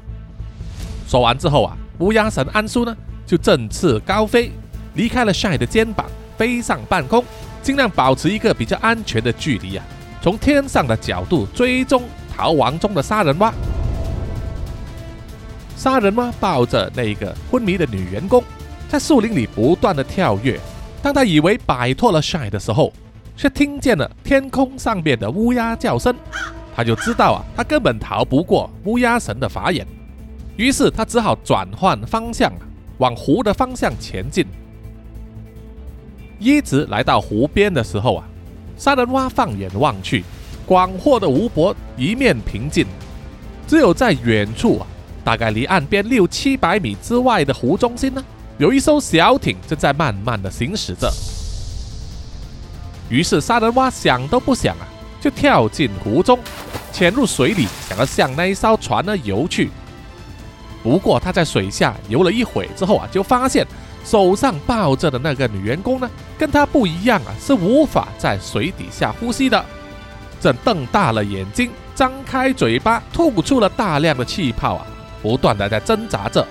[1.08, 2.96] 说完之后啊，乌鸦神安苏呢？
[3.26, 4.52] 就振翅高飞，
[4.96, 6.06] 离开了帅的肩膀，
[6.38, 7.24] 飞上半空，
[7.62, 9.86] 尽量保持一个比较安全的距离啊！
[10.22, 12.04] 从天上的角度追踪
[12.36, 13.54] 逃亡中的杀人蛙。
[15.76, 18.44] 杀人蛙抱着那个昏迷的女员工，
[18.91, 20.60] 在树林里不断的跳跃。
[21.01, 22.91] 当他以为摆脱了晒的时候，
[23.38, 26.13] 却听见了天空上面的乌鸦叫声，
[26.75, 29.88] 他就知道啊，他根本逃不过乌鸦神的法眼。
[30.58, 32.51] 于是他只好转换方向。
[32.97, 34.45] 往湖的方向前进，
[36.38, 38.27] 一直来到湖边的时候啊，
[38.77, 40.23] 杀人蛙放眼望去，
[40.67, 42.86] 广阔的湖泊一面平静，
[43.65, 44.86] 只有在远处啊，
[45.23, 48.23] 大概离岸边六七百米之外的湖中心呢，
[48.62, 51.12] 有一艘小艇正在慢慢的行驶着。
[53.10, 54.86] 于是杀人蛙想都不想啊，
[55.19, 56.38] 就跳进湖中，
[56.91, 59.71] 潜入水里，想要向那一艘船呢游去。
[60.84, 63.65] 不过他在水下游了一会之后啊，就发现
[64.06, 69.65] 手上抱着的那个女员工呢，跟他不一样啊，是无法在水底下呼吸的，
[70.39, 74.86] 正瞪大了眼睛，张开嘴巴，吐出了大量的气泡啊，
[75.24, 76.45] 不断的在挣扎着。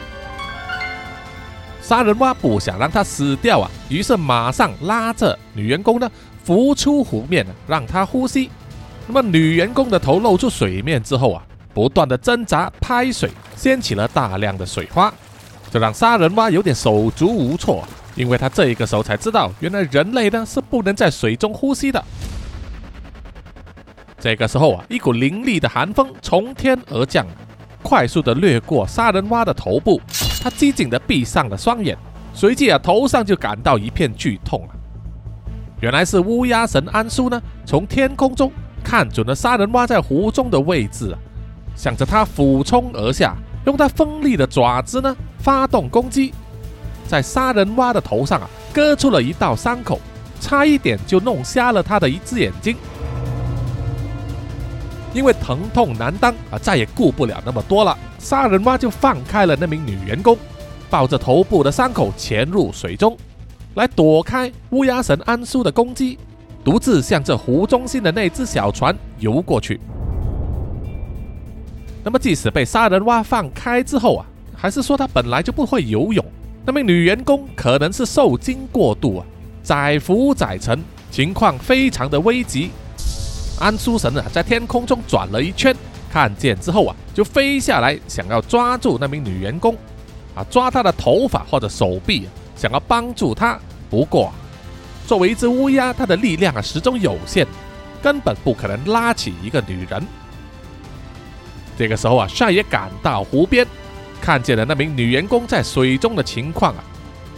[1.91, 6.09] 杀人蛙不想让他死掉啊，于是马上拉着女员工呢
[6.45, 8.49] 浮出湖面，让她呼吸。
[9.09, 11.43] 那么女员工的头露出水面之后啊。
[11.75, 15.13] 不断的挣扎拍水，掀起了大量的水花，
[15.71, 22.05] 这让杀人蛙有点手足无措，因为他这个时候才知道，原来人类呢是不能在水中呼吸的。
[24.19, 27.25] 这个时候啊，一股凌厉的寒风从天而降，
[27.83, 30.01] 快速的掠过杀人蛙的头部，
[30.43, 31.97] 他机警的闭上了双眼，
[32.33, 34.73] 随即啊，头上就感到一片剧痛啊。
[35.81, 38.51] 原来是乌鸦神安苏呢，从天空中
[38.83, 41.19] 看准了杀人蛙在湖中的位置啊。
[41.77, 46.33] 向着他俯冲而下，用他锋利的爪子呢发动攻击，
[47.07, 50.01] 在杀人蛙的头上啊割出了一道伤口，
[50.41, 52.77] 差一点就弄瞎了他的一只眼睛。
[55.13, 60.37] 因为疼痛难当啊，再也顾不了那么多了，杀人蛙就放开了那名女员工，
[60.89, 63.17] 抱着头部的伤口潜入水中，
[63.75, 66.19] 来躲开乌鸦神安苏的攻击，
[66.63, 69.81] 独自向着湖中心的那只小船游过去。
[72.05, 76.25] 那么，即使被杀人蛙放开之后啊，还是说他本来就不会游泳？
[76.65, 79.27] 那名女员工可能是受惊过度啊，
[79.63, 82.71] 载浮载沉，情况非常的危急。
[83.61, 85.77] 安苏神啊，在天空中转了一圈，
[86.11, 89.77] 看见之后啊，就飞下来，想要抓住那名女员工，
[90.35, 93.59] 啊，抓她的头发或者手臂，想要帮助她。
[93.91, 94.33] 不过，
[95.07, 97.47] 作为一只乌鸦，它的力量啊始终有限，
[98.03, 100.03] 根本不可能拉起一个女人。
[101.77, 103.67] 这个时候啊，帅也赶到湖边，
[104.23, 106.85] 看见了那名女员工在水中的情况啊，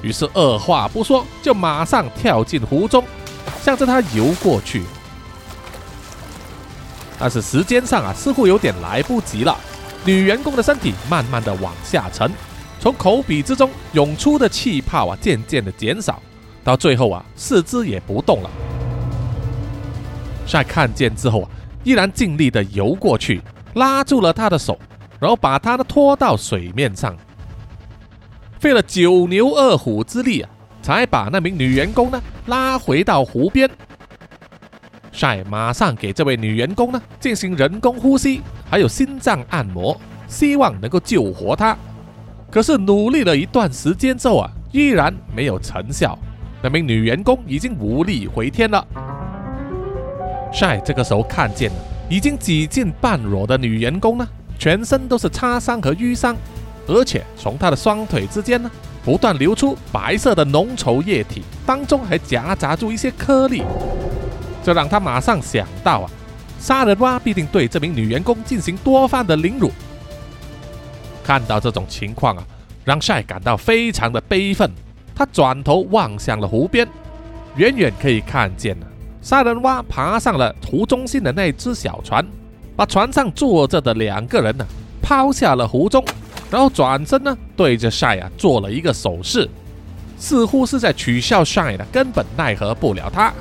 [0.02, 3.04] 于是二话不说就马上跳进湖中，
[3.60, 4.84] 向着她游过去。
[7.22, 9.56] 但是时间上啊，似乎有点来不及了。
[10.04, 12.28] 女员工的身体慢慢的往下沉，
[12.80, 16.20] 从口鼻之中涌出的气泡啊，渐渐的减少，
[16.64, 18.50] 到最后啊，四肢也不动了。
[20.48, 21.50] 在看见之后啊，
[21.84, 23.40] 依然尽力的游过去，
[23.74, 24.76] 拉住了她的手，
[25.20, 27.16] 然后把她呢拖到水面上，
[28.58, 30.50] 费了九牛二虎之力啊，
[30.82, 33.70] 才把那名女员工呢拉回到湖边。
[35.12, 39.96] 晒马上给这位女员工呢进行人工呼吸，还有心脏按摩，
[40.26, 41.76] 希望能够救活她。
[42.50, 46.18] 可是努力了一段时间之后啊，依然没有成效。
[46.62, 48.86] 那名女员工已经无力回天了。
[50.52, 51.76] 晒这个时候看见了
[52.08, 54.26] 已经几近半裸的女员工呢，
[54.58, 56.36] 全身都是擦伤和淤伤，
[56.86, 58.70] 而且从她的双腿之间呢
[59.04, 63.62] 不断流出白色的浓稠液体，当中还夹杂住一些颗粒。
[64.62, 66.10] 这让他马上想到啊，
[66.58, 69.70] 杀人蛙必定对这名女员工进行多番的凌辱。
[71.24, 72.44] 看到这种情况啊，
[72.84, 74.70] 让晒感到非常的悲愤。
[75.14, 76.88] 他转头望向了湖边，
[77.56, 78.86] 远远可以看见呢，
[79.20, 82.26] 杀人蛙爬上了湖中心的那只小船，
[82.74, 84.66] 把船上坐着的两个人呢
[85.02, 86.02] 抛下了湖中，
[86.50, 89.48] 然后转身呢对着晒啊做了一个手势，
[90.16, 93.32] 似乎是在取笑晒呢根本奈何不了他。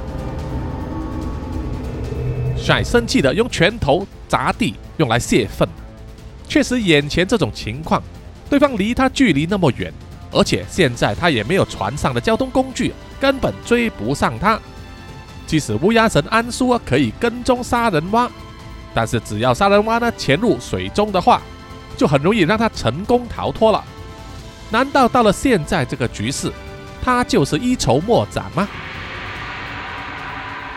[2.61, 5.67] 帅生气的用拳头砸地，用来泄愤。
[6.47, 8.01] 确实，眼前这种情况，
[8.49, 9.91] 对方离他距离那么远，
[10.31, 14.59] 而且现在他也没有船上的交通工具，根本追不上他。
[15.47, 18.29] 即使乌鸦神安苏可以跟踪杀人蛙，
[18.93, 21.41] 但是只要杀人蛙呢潜入水中的话，
[21.97, 23.83] 就很容易让他成功逃脱了。
[24.69, 26.51] 难道到了现在这个局势，
[27.01, 28.67] 他就是一筹莫展吗？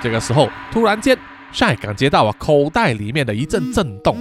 [0.02, 1.16] 这个时候，突然间。
[1.54, 4.16] 晒感觉到啊，口袋里面的一阵震动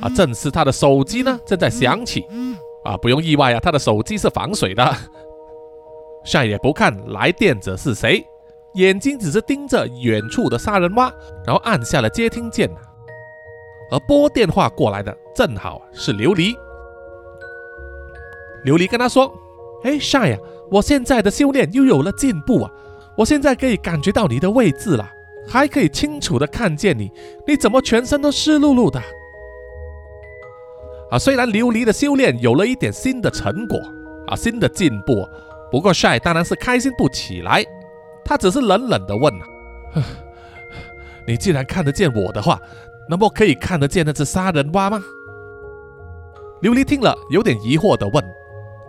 [0.00, 2.24] 啊，正是他的手机呢正在响起
[2.84, 4.96] 啊，不用意外啊，他的手机是防水的。
[6.24, 8.24] 晒也不看来电者是谁，
[8.74, 11.12] 眼睛只是盯着远处的杀人蛙，
[11.46, 12.70] 然后按下了接听键。
[13.90, 16.54] 而拨电话过来的正好是琉璃。
[18.64, 19.30] 琉璃跟他说
[19.84, 20.38] ：“哎，晒呀，
[20.70, 22.70] 我现在的修炼又有了进步啊，
[23.18, 25.10] 我现在可以感觉到你的位置了。”
[25.50, 27.10] 还可以清楚的看见你，
[27.44, 29.02] 你怎么全身都湿漉漉的？
[31.10, 33.76] 啊，虽然琉璃的修炼有了一点新的成果，
[34.28, 35.28] 啊，新的进步，
[35.68, 37.64] 不过帅当然是开心不起来。
[38.24, 39.34] 他只是冷冷的问
[41.26, 42.60] ：“你既然看得见我的话，
[43.08, 45.02] 那么可以看得见那只杀人蛙吗？”
[46.62, 48.24] 琉璃听了，有点疑惑的问：“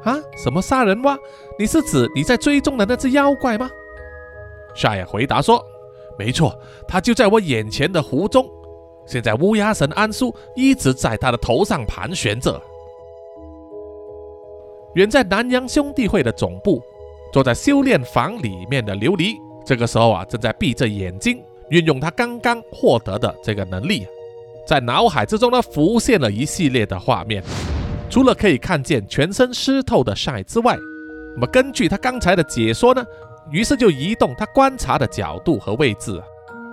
[0.06, 1.18] 啊，什么杀人蛙？
[1.58, 3.68] 你是指你在追踪的那只妖怪吗？”
[4.76, 5.60] 帅回答说。
[6.24, 6.56] 没错，
[6.88, 8.48] 他就在我眼前的湖中。
[9.08, 12.62] 现在乌鸦神安苏一直在他的头上盘旋着。
[14.94, 16.80] 远在南洋兄弟会的总部，
[17.34, 19.34] 坐在修炼房里面的琉璃，
[19.66, 24.06] 这个时候啊，正在闭着眼睛，运用他刚刚获得的这个能力，
[24.68, 27.44] 在脑海之中呢，浮现了一系列的画面。
[28.12, 30.78] 除了可以看见全身湿透的晒之外，
[31.34, 33.04] 那么根据他刚才的解说呢？
[33.50, 36.22] 于是就移动他观察的角度和位置，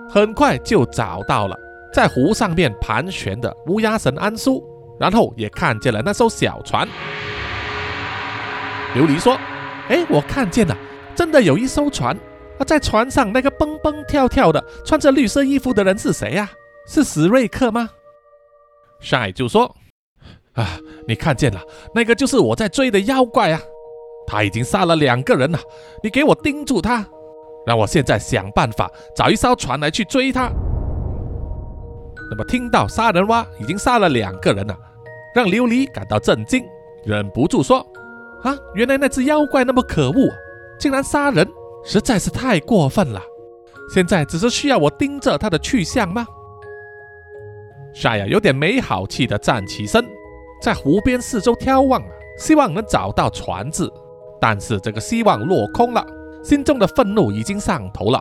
[0.09, 1.57] 很快就找到了
[1.93, 4.63] 在湖上面盘旋的乌鸦神安苏，
[4.99, 6.87] 然后也看见了那艘小船。
[8.95, 9.37] 琉璃说
[9.89, 10.77] ：“哎，我看见了，
[11.15, 12.15] 真的有一艘船。
[12.57, 16.49] 啊，在船上那个蹦蹦跳跳的穿着绿色衣服的人是谁呀？
[16.87, 17.89] 是史瑞克吗？”
[18.99, 19.75] 晒就说
[20.53, 20.77] ：“啊，
[21.07, 21.61] 你看见了，
[21.93, 23.61] 那个就是我在追的妖怪啊。”
[24.29, 25.57] 他已经杀了两个人了，
[26.03, 27.03] 你给我盯住他，
[27.65, 30.51] 让我现在想办法找一艘船来去追他。
[32.29, 34.77] 那么听到杀人蛙已经杀了两个人了，
[35.33, 36.63] 让琉璃感到震惊，
[37.03, 37.79] 忍不住说
[38.45, 40.29] ：“啊，原来那只妖怪那么可恶，
[40.77, 41.47] 竟然杀人，
[41.83, 43.19] 实在是太过分了。
[43.91, 46.23] 现在只是需要我盯着他的去向吗？”
[47.95, 50.05] 沙雅有点没好气的站起身，
[50.61, 51.99] 在湖边四周眺望，
[52.37, 53.91] 希望能找到船只。
[54.39, 56.05] 但是这个希望落空了，
[56.43, 58.19] 心中的愤怒已经上头了，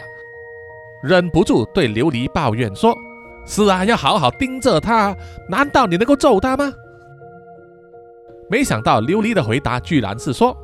[1.03, 2.95] 忍不住对琉璃抱怨说
[3.47, 5.16] ：“是啊，要好好盯着他。
[5.49, 6.73] 难道你能够揍他吗？”
[8.51, 10.57] 没想到琉璃的回答居然是说：“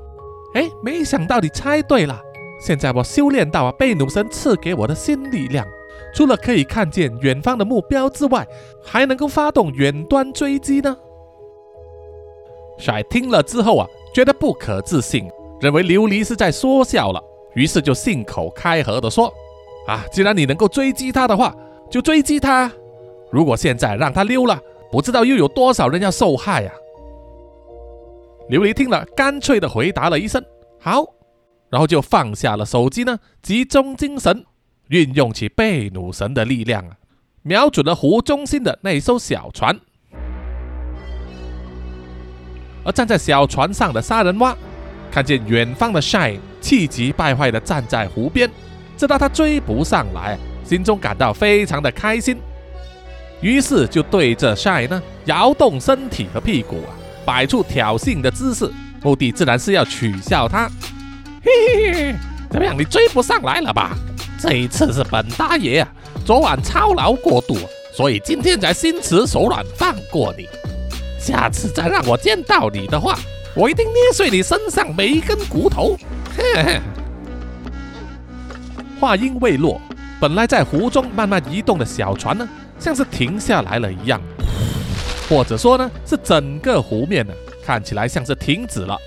[0.54, 2.20] 哎，没想到你猜对了。
[2.58, 5.66] 现在我修炼到啊，被弩神赐给我的新力量，
[6.14, 8.46] 除了可以看见远方的目标之外，
[8.82, 10.96] 还能够发动远端追击呢。”
[12.78, 15.28] 帅听了之后啊，觉得不可置信，
[15.64, 17.18] 认为琉璃是在说笑了，
[17.54, 19.32] 于是就信口开河的说
[19.88, 21.56] ：“啊，既然你能够追击他的话，
[21.90, 22.70] 就追击他。
[23.32, 24.60] 如果现在让他溜了，
[24.92, 26.70] 不知道又有多少人要受害呀。”
[28.50, 30.44] 琉璃听了，干脆的回答了一声
[30.78, 31.02] “好”，
[31.72, 34.44] 然后就放下了手机呢，集中精神，
[34.88, 36.94] 运用起贝努神的力量啊，
[37.40, 39.80] 瞄准了湖中心的那艘小船。
[42.84, 44.54] 而站在小船上的杀人蛙，
[45.14, 48.50] 看见远方的 Shine 气急败坏地站在湖边，
[48.96, 52.36] 知道他追不上来，心中感到非常的开心，
[53.40, 56.90] 于是就对着 Shine 呢摇动身体和屁股啊，
[57.24, 58.68] 摆出挑衅的姿势，
[59.04, 60.68] 目的自然是要取笑他。
[61.44, 62.14] 嘿嘿嘿，
[62.50, 63.96] 怎么样，你追不上来了吧？
[64.40, 65.88] 这一次是本大爷啊，
[66.26, 67.56] 昨晚操劳过度，
[67.96, 70.48] 所以今天才心慈手软放过你。
[71.20, 73.16] 下次再让我见到你的话，
[73.54, 75.96] 我一定捏碎你身上每一根骨头。
[79.00, 79.80] 话音未落，
[80.20, 82.48] 本来在湖中慢慢移动的小船呢，
[82.78, 84.20] 像是停下来了一样，
[85.28, 87.32] 或者说呢，是整个湖面呢，
[87.64, 88.98] 看起来像是停止了。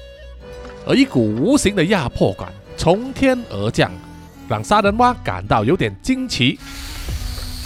[0.86, 3.92] 而一股无形的压迫感从天而降，
[4.48, 6.58] 让杀人蛙感到有点惊奇。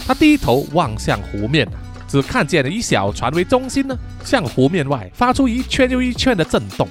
[0.07, 1.67] 他低头望向湖面。
[2.11, 3.95] 只看见了以小船为中心呢，
[4.25, 6.85] 向湖面外发出一圈又一圈的震动，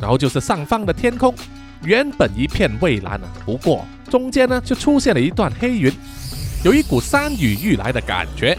[0.00, 1.34] 然后就是上方的天空，
[1.82, 5.92] 原本一片蔚蓝啊，不过中间呢就出现了一段黑云，
[6.64, 8.56] 有一股山雨欲来的感觉。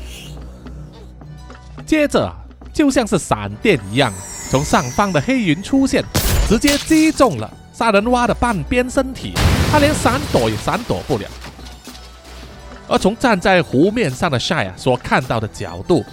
[1.85, 2.29] 接着
[2.73, 4.11] 就像是闪电一样，
[4.51, 6.03] 从上方的黑云出现，
[6.49, 9.31] 直接击中了杀人蛙的半边身体，
[9.71, 11.25] 他连闪躲也闪躲不了。
[12.87, 16.05] 而从站在湖面上的 Shy 啊所看到的角度，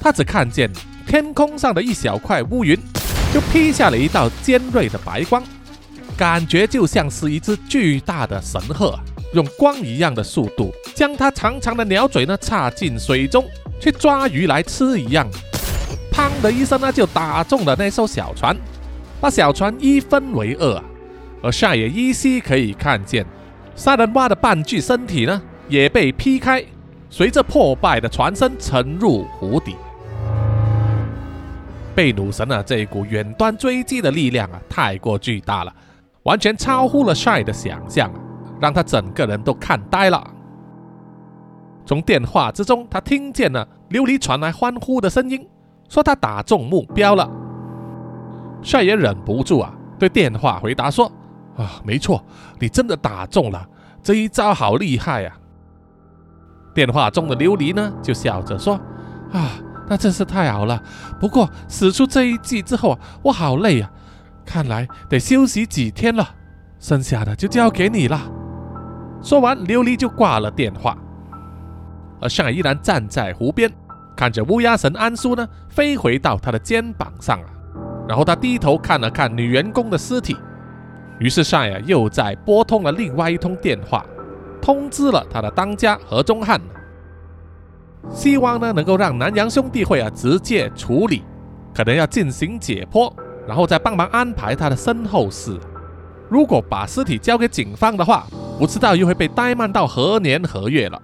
[0.00, 0.70] 他只看见
[1.06, 2.78] 天空上的一小块乌云，
[3.32, 5.42] 就劈下了一道尖锐的白光，
[6.16, 8.98] 感觉就像是一只巨大的神鹤，
[9.32, 13.44] 用光一样的速度将它长长的鸟嘴呢插进水中
[13.80, 15.28] 去抓鱼来吃一样，
[16.12, 18.56] 砰的一声呢就打中了那艘小船，
[19.20, 20.82] 把小船一分为二。
[21.42, 23.26] 而 Shy 也依稀可以看见
[23.74, 25.42] 杀人蛙的半具身体呢。
[25.68, 26.64] 也被劈开，
[27.08, 29.76] 随着破败的船身沉入湖底。
[31.94, 35.72] 贝努神啊，这一股远端追击的力量啊，太过巨大了，
[36.24, 38.12] 完全超乎了 Shy 的想象，
[38.60, 40.28] 让他整个人都看呆了。
[41.86, 45.46] 从电话之中，他听见了琉璃传来欢呼的声音，
[45.88, 47.30] 说他打中目标了。
[48.62, 51.12] Shy 也忍不住啊，对电话回答说
[51.56, 52.24] ：“啊，没错，
[52.58, 53.68] 你真的打中了，
[54.02, 55.32] 这一招好厉害呀！”
[56.74, 58.74] 电话中的琉璃呢，就笑着说
[59.32, 59.52] ：“啊，
[59.88, 60.82] 那真是太好了。
[61.20, 63.90] 不过使出这一计之后啊，我好累啊，
[64.44, 66.28] 看来得休息几天了。
[66.80, 68.20] 剩下的就交给你了。”
[69.22, 70.98] 说完，琉璃就挂了电话。
[72.20, 73.70] 而尚依然站在湖边，
[74.16, 77.46] 看着乌鸦神安叔呢飞回到他的肩膀上啊，
[78.08, 80.36] 然后他低头看了看女员工的尸体，
[81.18, 84.04] 于是尚呀又在拨通了另外一通电话。
[84.64, 86.58] 通知了他的当家何中汉，
[88.10, 91.22] 希望呢能够让南洋兄弟会啊直接处理，
[91.74, 93.12] 可能要进行解剖，
[93.46, 95.60] 然后再帮忙安排他的身后事。
[96.30, 98.26] 如果把尸体交给警方的话，
[98.58, 101.02] 不知道又会被怠慢到何年何月了。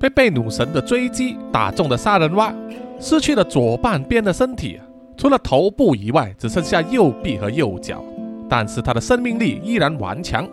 [0.00, 2.50] 被贝努神的追击打中的杀人蛙，
[2.98, 4.80] 失去了左半边的身体。
[5.22, 8.02] 除了头部以外，只剩下右臂和右脚，
[8.48, 10.44] 但是他的生命力依然顽强。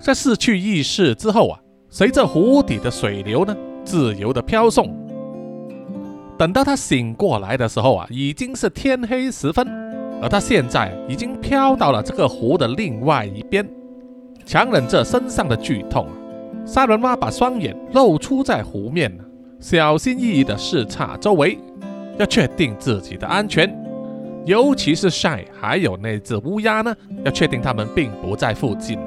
[0.00, 4.92] 在失去意识之后啊，随着湖底的水流呢，自由的飘送。
[6.36, 9.64] 等到他醒过来的时候啊，已经是天黑时分，
[10.20, 13.64] 而他现在已经飘到了这个湖的另外一边，
[14.44, 16.12] 强忍着身上的剧痛啊，
[16.66, 19.16] 沙伦蛙把双眼露出在湖面，
[19.60, 21.56] 小心翼翼的视察周围。
[22.18, 23.68] 要确定自己的安全，
[24.44, 26.94] 尤其是 Shy 还有那只乌鸦呢，
[27.24, 28.98] 要确定他们并不在附近。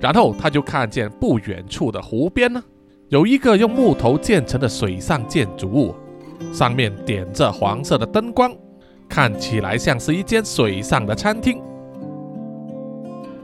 [0.00, 2.62] 然后他就看见不远处的湖边呢，
[3.08, 5.94] 有一个用木头建成的水上建筑物，
[6.52, 8.52] 上面点着黄色的灯光，
[9.08, 11.62] 看起来像是一间水上的餐厅。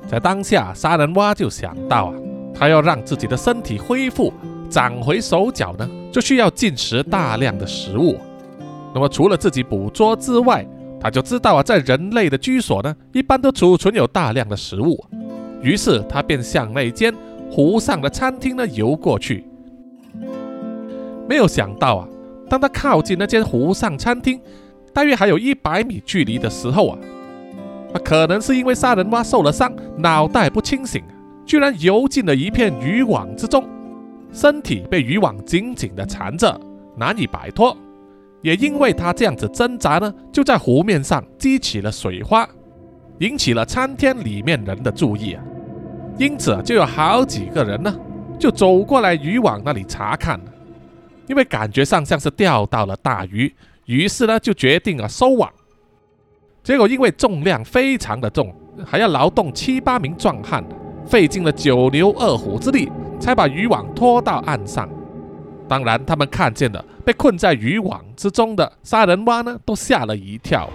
[0.08, 2.14] 在当下，杀人蛙就想到啊，
[2.54, 4.32] 他要让自己的身体恢复。
[4.70, 8.16] 长回手脚呢，就需要进食大量的食物。
[8.94, 10.66] 那么除了自己捕捉之外，
[11.00, 14.98] 他就知道啊，在人类的居所呢，一般都储存有大量的食物。
[15.62, 17.14] 于是他便向那间
[17.50, 19.44] 湖上的餐厅呢游过去。
[21.28, 22.08] 没有想到啊，
[22.48, 24.40] 当他靠近那间湖上餐厅，
[24.92, 26.98] 大约还有一百米距离的时候啊，
[27.92, 31.02] 他，可能是因为杀人蛙受了伤，脑袋不清醒，
[31.44, 33.64] 居然游进了一片渔网之中，
[34.38, 36.56] 身体被渔网紧紧地缠着，
[36.96, 37.76] 难以摆脱。
[38.40, 42.48] 也因为他这样子挣扎呢，就在湖面上激起了水花，
[43.18, 45.42] 引起了餐厅里面人的注意啊。
[46.18, 47.92] 因此就有好几个人呢，
[48.38, 50.40] 就走过来渔网那里查看，
[51.26, 53.52] 因为感觉上像是钓到了大鱼，
[53.86, 55.50] 于是呢就决定了收网。
[56.62, 58.54] 结果因为重量非常的重，
[58.86, 60.64] 还要劳动七八名壮汉，
[61.04, 62.88] 费尽了九牛二虎之力，
[63.18, 64.88] 才把渔网拖到岸上。
[65.68, 70.68] 当然，他们看见的被困在渔网之中的杀人蛙呢，都吓了一跳。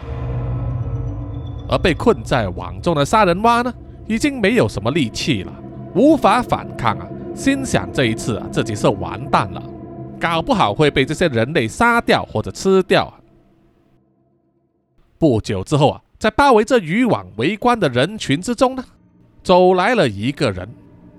[1.68, 3.74] 而被困在网中的杀人蛙呢，
[4.06, 5.52] 已经没有什么力气了，
[5.96, 7.08] 无法反抗啊！
[7.34, 9.64] 心想这一次啊，自己是完蛋了，
[10.20, 13.12] 搞不好会被这些人类杀掉或者吃掉！
[15.18, 18.84] 不久之后啊，在包围着渔网围观的人群之中呢，
[19.42, 20.70] 走来了一个人。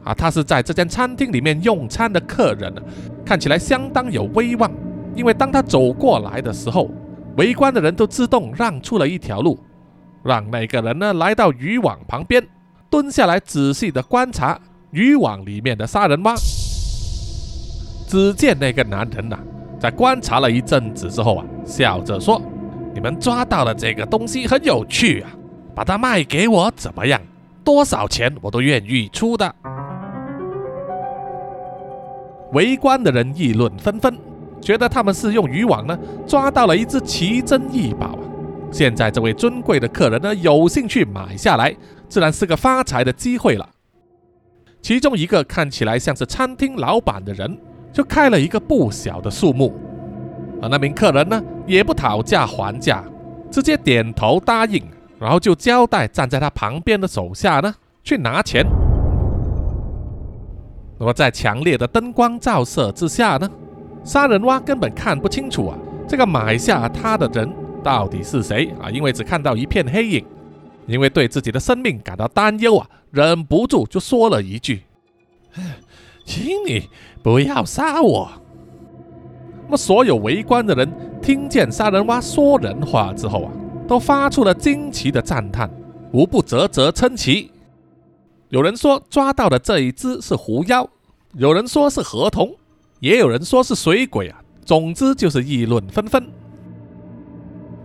[0.05, 2.73] 啊，他是在这间餐厅里面用餐的客人，
[3.25, 4.71] 看起来相当有威望。
[5.15, 6.91] 因为当他走过来的时候，
[7.37, 9.59] 围观的人都自动让出了一条路，
[10.23, 12.47] 让那个人呢来到渔网旁边，
[12.91, 16.35] 蹲下来仔细的观察渔网里面的杀人蛙。
[18.07, 19.39] 只见那个男人呐，
[19.81, 22.41] 在观察了一阵子之后啊，笑着说
[22.93, 25.31] ：“你们抓到了这个东西很有趣啊，
[25.75, 27.21] 把它卖给我怎么样？
[27.65, 29.55] 多少钱我都愿意出的。”
[32.55, 34.17] 围观的人议论纷纷，
[34.61, 38.23] 觉得他们是用渔网呢抓到了一只奇珍异宝啊！
[38.73, 41.77] 现在这位尊贵的客人呢有兴趣买下来，
[42.09, 43.69] 自然是个发财的机会了。
[44.81, 47.59] 其中一个看起来像是餐厅老板的人，
[47.93, 49.75] 就开了一个不小的数目，
[50.61, 53.05] 而那名客人呢也不讨价还价，
[53.51, 54.83] 直接点头答应，
[55.19, 58.65] 然后就交代站在他旁边的手下呢去拿钱。
[60.99, 63.51] 那么在强烈的灯光照射之下呢，
[64.05, 65.77] 杀人蛙根本看不清楚啊，
[66.07, 68.91] 这个买下他的人到底是谁啊？
[68.91, 70.25] 因为只看到一片黑影，
[70.87, 74.83] 因为对自己的生命感到担忧啊，忍不住就说了一句
[76.25, 76.89] ：“请你
[77.23, 78.31] 不要杀我。”
[79.67, 83.51] 那么所有围观的人听见杀人蛙说人话之后啊，
[83.89, 85.69] 都发出了惊奇的赞叹，
[86.13, 87.51] 无不啧啧称奇。
[88.55, 90.89] 有人说抓到的这一只是狐妖，
[91.33, 92.55] 有人说是河童，
[93.01, 94.41] 也有人说是水鬼啊。
[94.65, 96.25] 总之就是议论纷纷。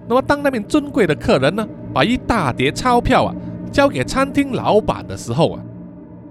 [0.07, 3.33] 那么当那名尊贵的客人呢，把一大叠钞票啊
[3.71, 5.59] 交给餐厅老板的时候啊，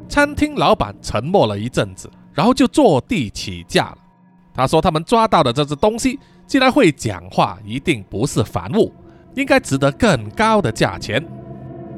[0.08, 3.98] 餐厅老板沉默了一阵子，然后就坐地起价了。
[4.54, 6.16] 他说他们抓到的这只东西
[6.46, 8.92] 既然会讲话，一定不是凡物，
[9.34, 11.20] 应该值得更高的价钱。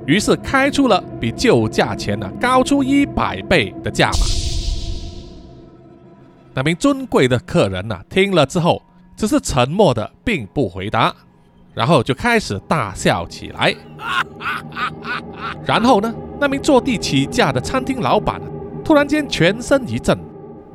[0.06, 4.18] 于是开出了比旧价钱呢高出一百倍的价码。
[6.52, 8.82] 那名尊贵的客人呢听了之后，
[9.16, 11.14] 只是沉默的，并不回答，
[11.74, 13.74] 然后就开始大笑起来。
[15.64, 18.40] 然后呢，那名坐地起价的餐厅老板
[18.84, 20.18] 突然间全身一震，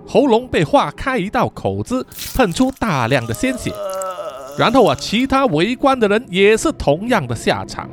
[0.08, 2.06] 喉咙被划开一道口子，
[2.36, 3.74] 喷出大量的鲜血。
[4.58, 7.90] 然后啊，其他围观的人也是同样的下场。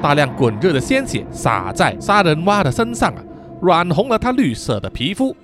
[0.00, 3.22] 大量滚热的鲜血洒在杀人蛙的身上啊，
[3.62, 5.34] 染红了他绿色的皮肤。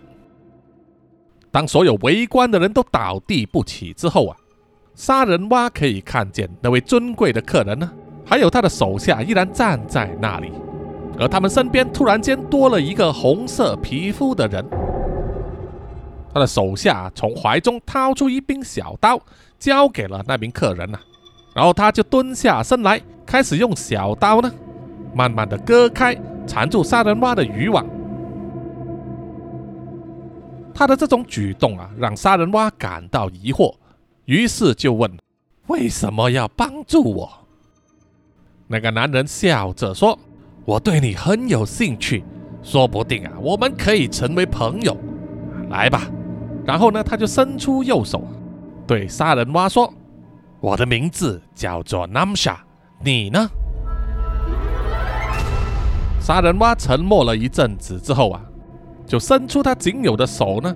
[1.51, 4.37] 当所有围观的人都倒地不起之后啊，
[4.95, 7.91] 杀人蛙可以看见那位尊贵的客人呢，
[8.25, 10.53] 还有他的手下依然站在那里，
[11.19, 14.65] 而他们身边突然间多了一个红色皮肤的人。
[16.33, 19.21] 他的手下从怀中掏出一柄小刀，
[19.59, 20.99] 交给了那名客人呐，
[21.55, 23.01] 然后他就蹲下身来。
[23.27, 24.51] 开始用小刀呢，
[25.15, 26.17] 慢慢的割开
[26.47, 27.85] 缠住杀人蛙的渔网。
[30.75, 33.75] 他的这种举动啊，让杀人蛙感到疑惑，
[34.25, 35.11] 于是就问
[35.69, 37.31] ：“为什么要帮助我？”
[38.67, 40.19] 那个男人笑着说
[40.67, 42.25] ：“我对你很有兴趣，
[42.63, 44.97] 说不定啊，我们可以成为朋友。
[45.71, 46.11] 来吧。”
[46.67, 48.27] 然后呢，他就伸出右手，
[48.87, 49.93] 对杀人蛙说
[50.61, 52.57] ：“我的名字叫做 Namsha。”
[53.05, 53.51] 你呢？
[56.19, 58.41] 杀人蛙沉默了一阵子之后啊，
[59.07, 60.75] 就伸出他仅有的手呢，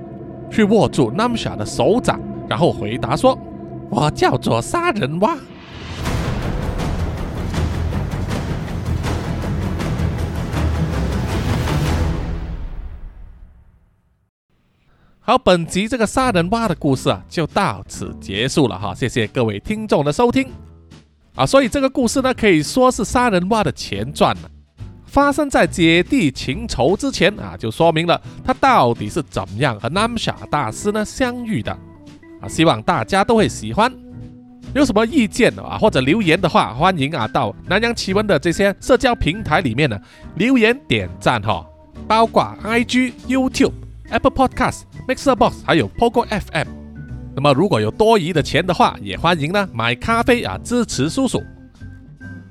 [0.51, 3.39] 去握住 Namsha 的手掌，然后回答说
[3.89, 5.39] ：“我叫做杀人蛙。”
[15.21, 18.95] 好，本集这个杀人蛙的故事啊，就到此结束了哈。
[18.95, 20.47] 谢谢各位听众的收听
[21.39, 21.47] 啊。
[21.47, 24.51] 所以这个故事呢，可以说是杀人蛙的前传了，
[25.07, 31.73] 发生在姐弟情仇之前啊，就说明了他到底是怎么样和南傻大师呢相遇的
[32.41, 32.49] 啊。
[32.49, 33.93] 希望大家都会喜欢。
[34.75, 39.99] 有什么意见啊，或者留言的话，欢迎啊到南洋奇闻的这些社交平台里面呢
[40.35, 41.65] 留言点赞哈，
[42.07, 43.73] 包括 IG、YouTube。
[44.11, 46.78] Apple Podcast、Mixer Box 还有 Pogo FM。
[47.39, 51.41] 那么如果有多余的钱的话，也欢迎呢买咖啡啊支持叔叔。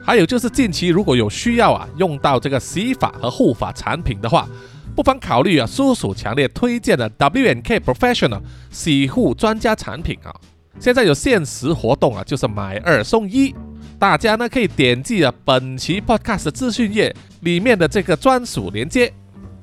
[0.02, 4.48] 还有就是近期如果有需要啊用到这个洗发和护发产品的话，
[4.96, 10.34] 不妨考虑啊叔叔强烈推荐的 W N K Professional 洗护专家产品啊。
[10.80, 13.54] 现在有限时活动啊，就是买二送一。
[14.00, 19.12] 大家呢可以点击啊本期 Podcast 资讯页里面的这个专属链接。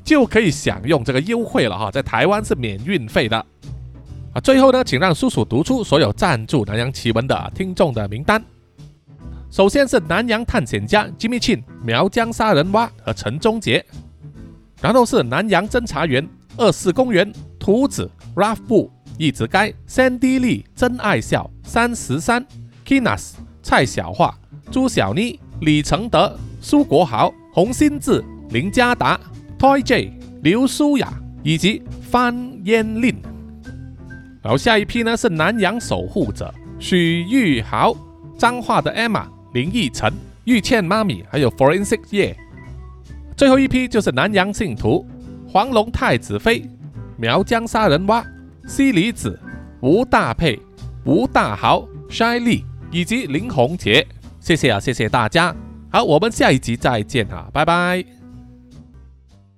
[0.04, 3.46] 就可以享用这个优惠了哈，在台湾是免运费的
[4.34, 4.40] 啊。
[4.40, 8.44] 最后呢，请让叔叔读出所有赞助南洋奇闻的听众的名单。
[9.50, 13.84] 首先是南洋探险家 Jimmy Chin、苗疆杀人蛙和陈忠杰，
[14.82, 22.44] 然后是南洋侦查员二四公园图子 Ralph 布、一直该 Sandy Lee、真爱笑三十三
[22.84, 24.34] Kinas、蔡小桦、
[24.72, 29.18] 朱小妮、李承德、苏国豪、洪新志、林家达。
[29.56, 30.12] Toy J、
[30.42, 31.10] 刘舒雅
[31.42, 33.16] 以及范嫣令，
[34.44, 37.96] 然后下一批呢是南洋守护者许玉豪、
[38.38, 39.24] 彰化的 Emma、
[39.54, 40.12] 林奕晨、
[40.44, 42.36] 玉倩妈咪，还有 Forensic 叶。
[43.34, 45.08] 最后一批就是南洋信徒
[45.48, 46.62] 黄龙太子妃、
[47.16, 48.22] 苗疆杀人蛙、
[48.68, 49.40] 西里子、
[49.80, 50.60] 吴大佩、
[51.06, 54.06] 吴大豪、筛丽以及林宏杰。
[54.40, 55.56] 谢谢啊，谢谢大家。
[55.90, 58.23] 好，我们下一集再见啊，拜拜。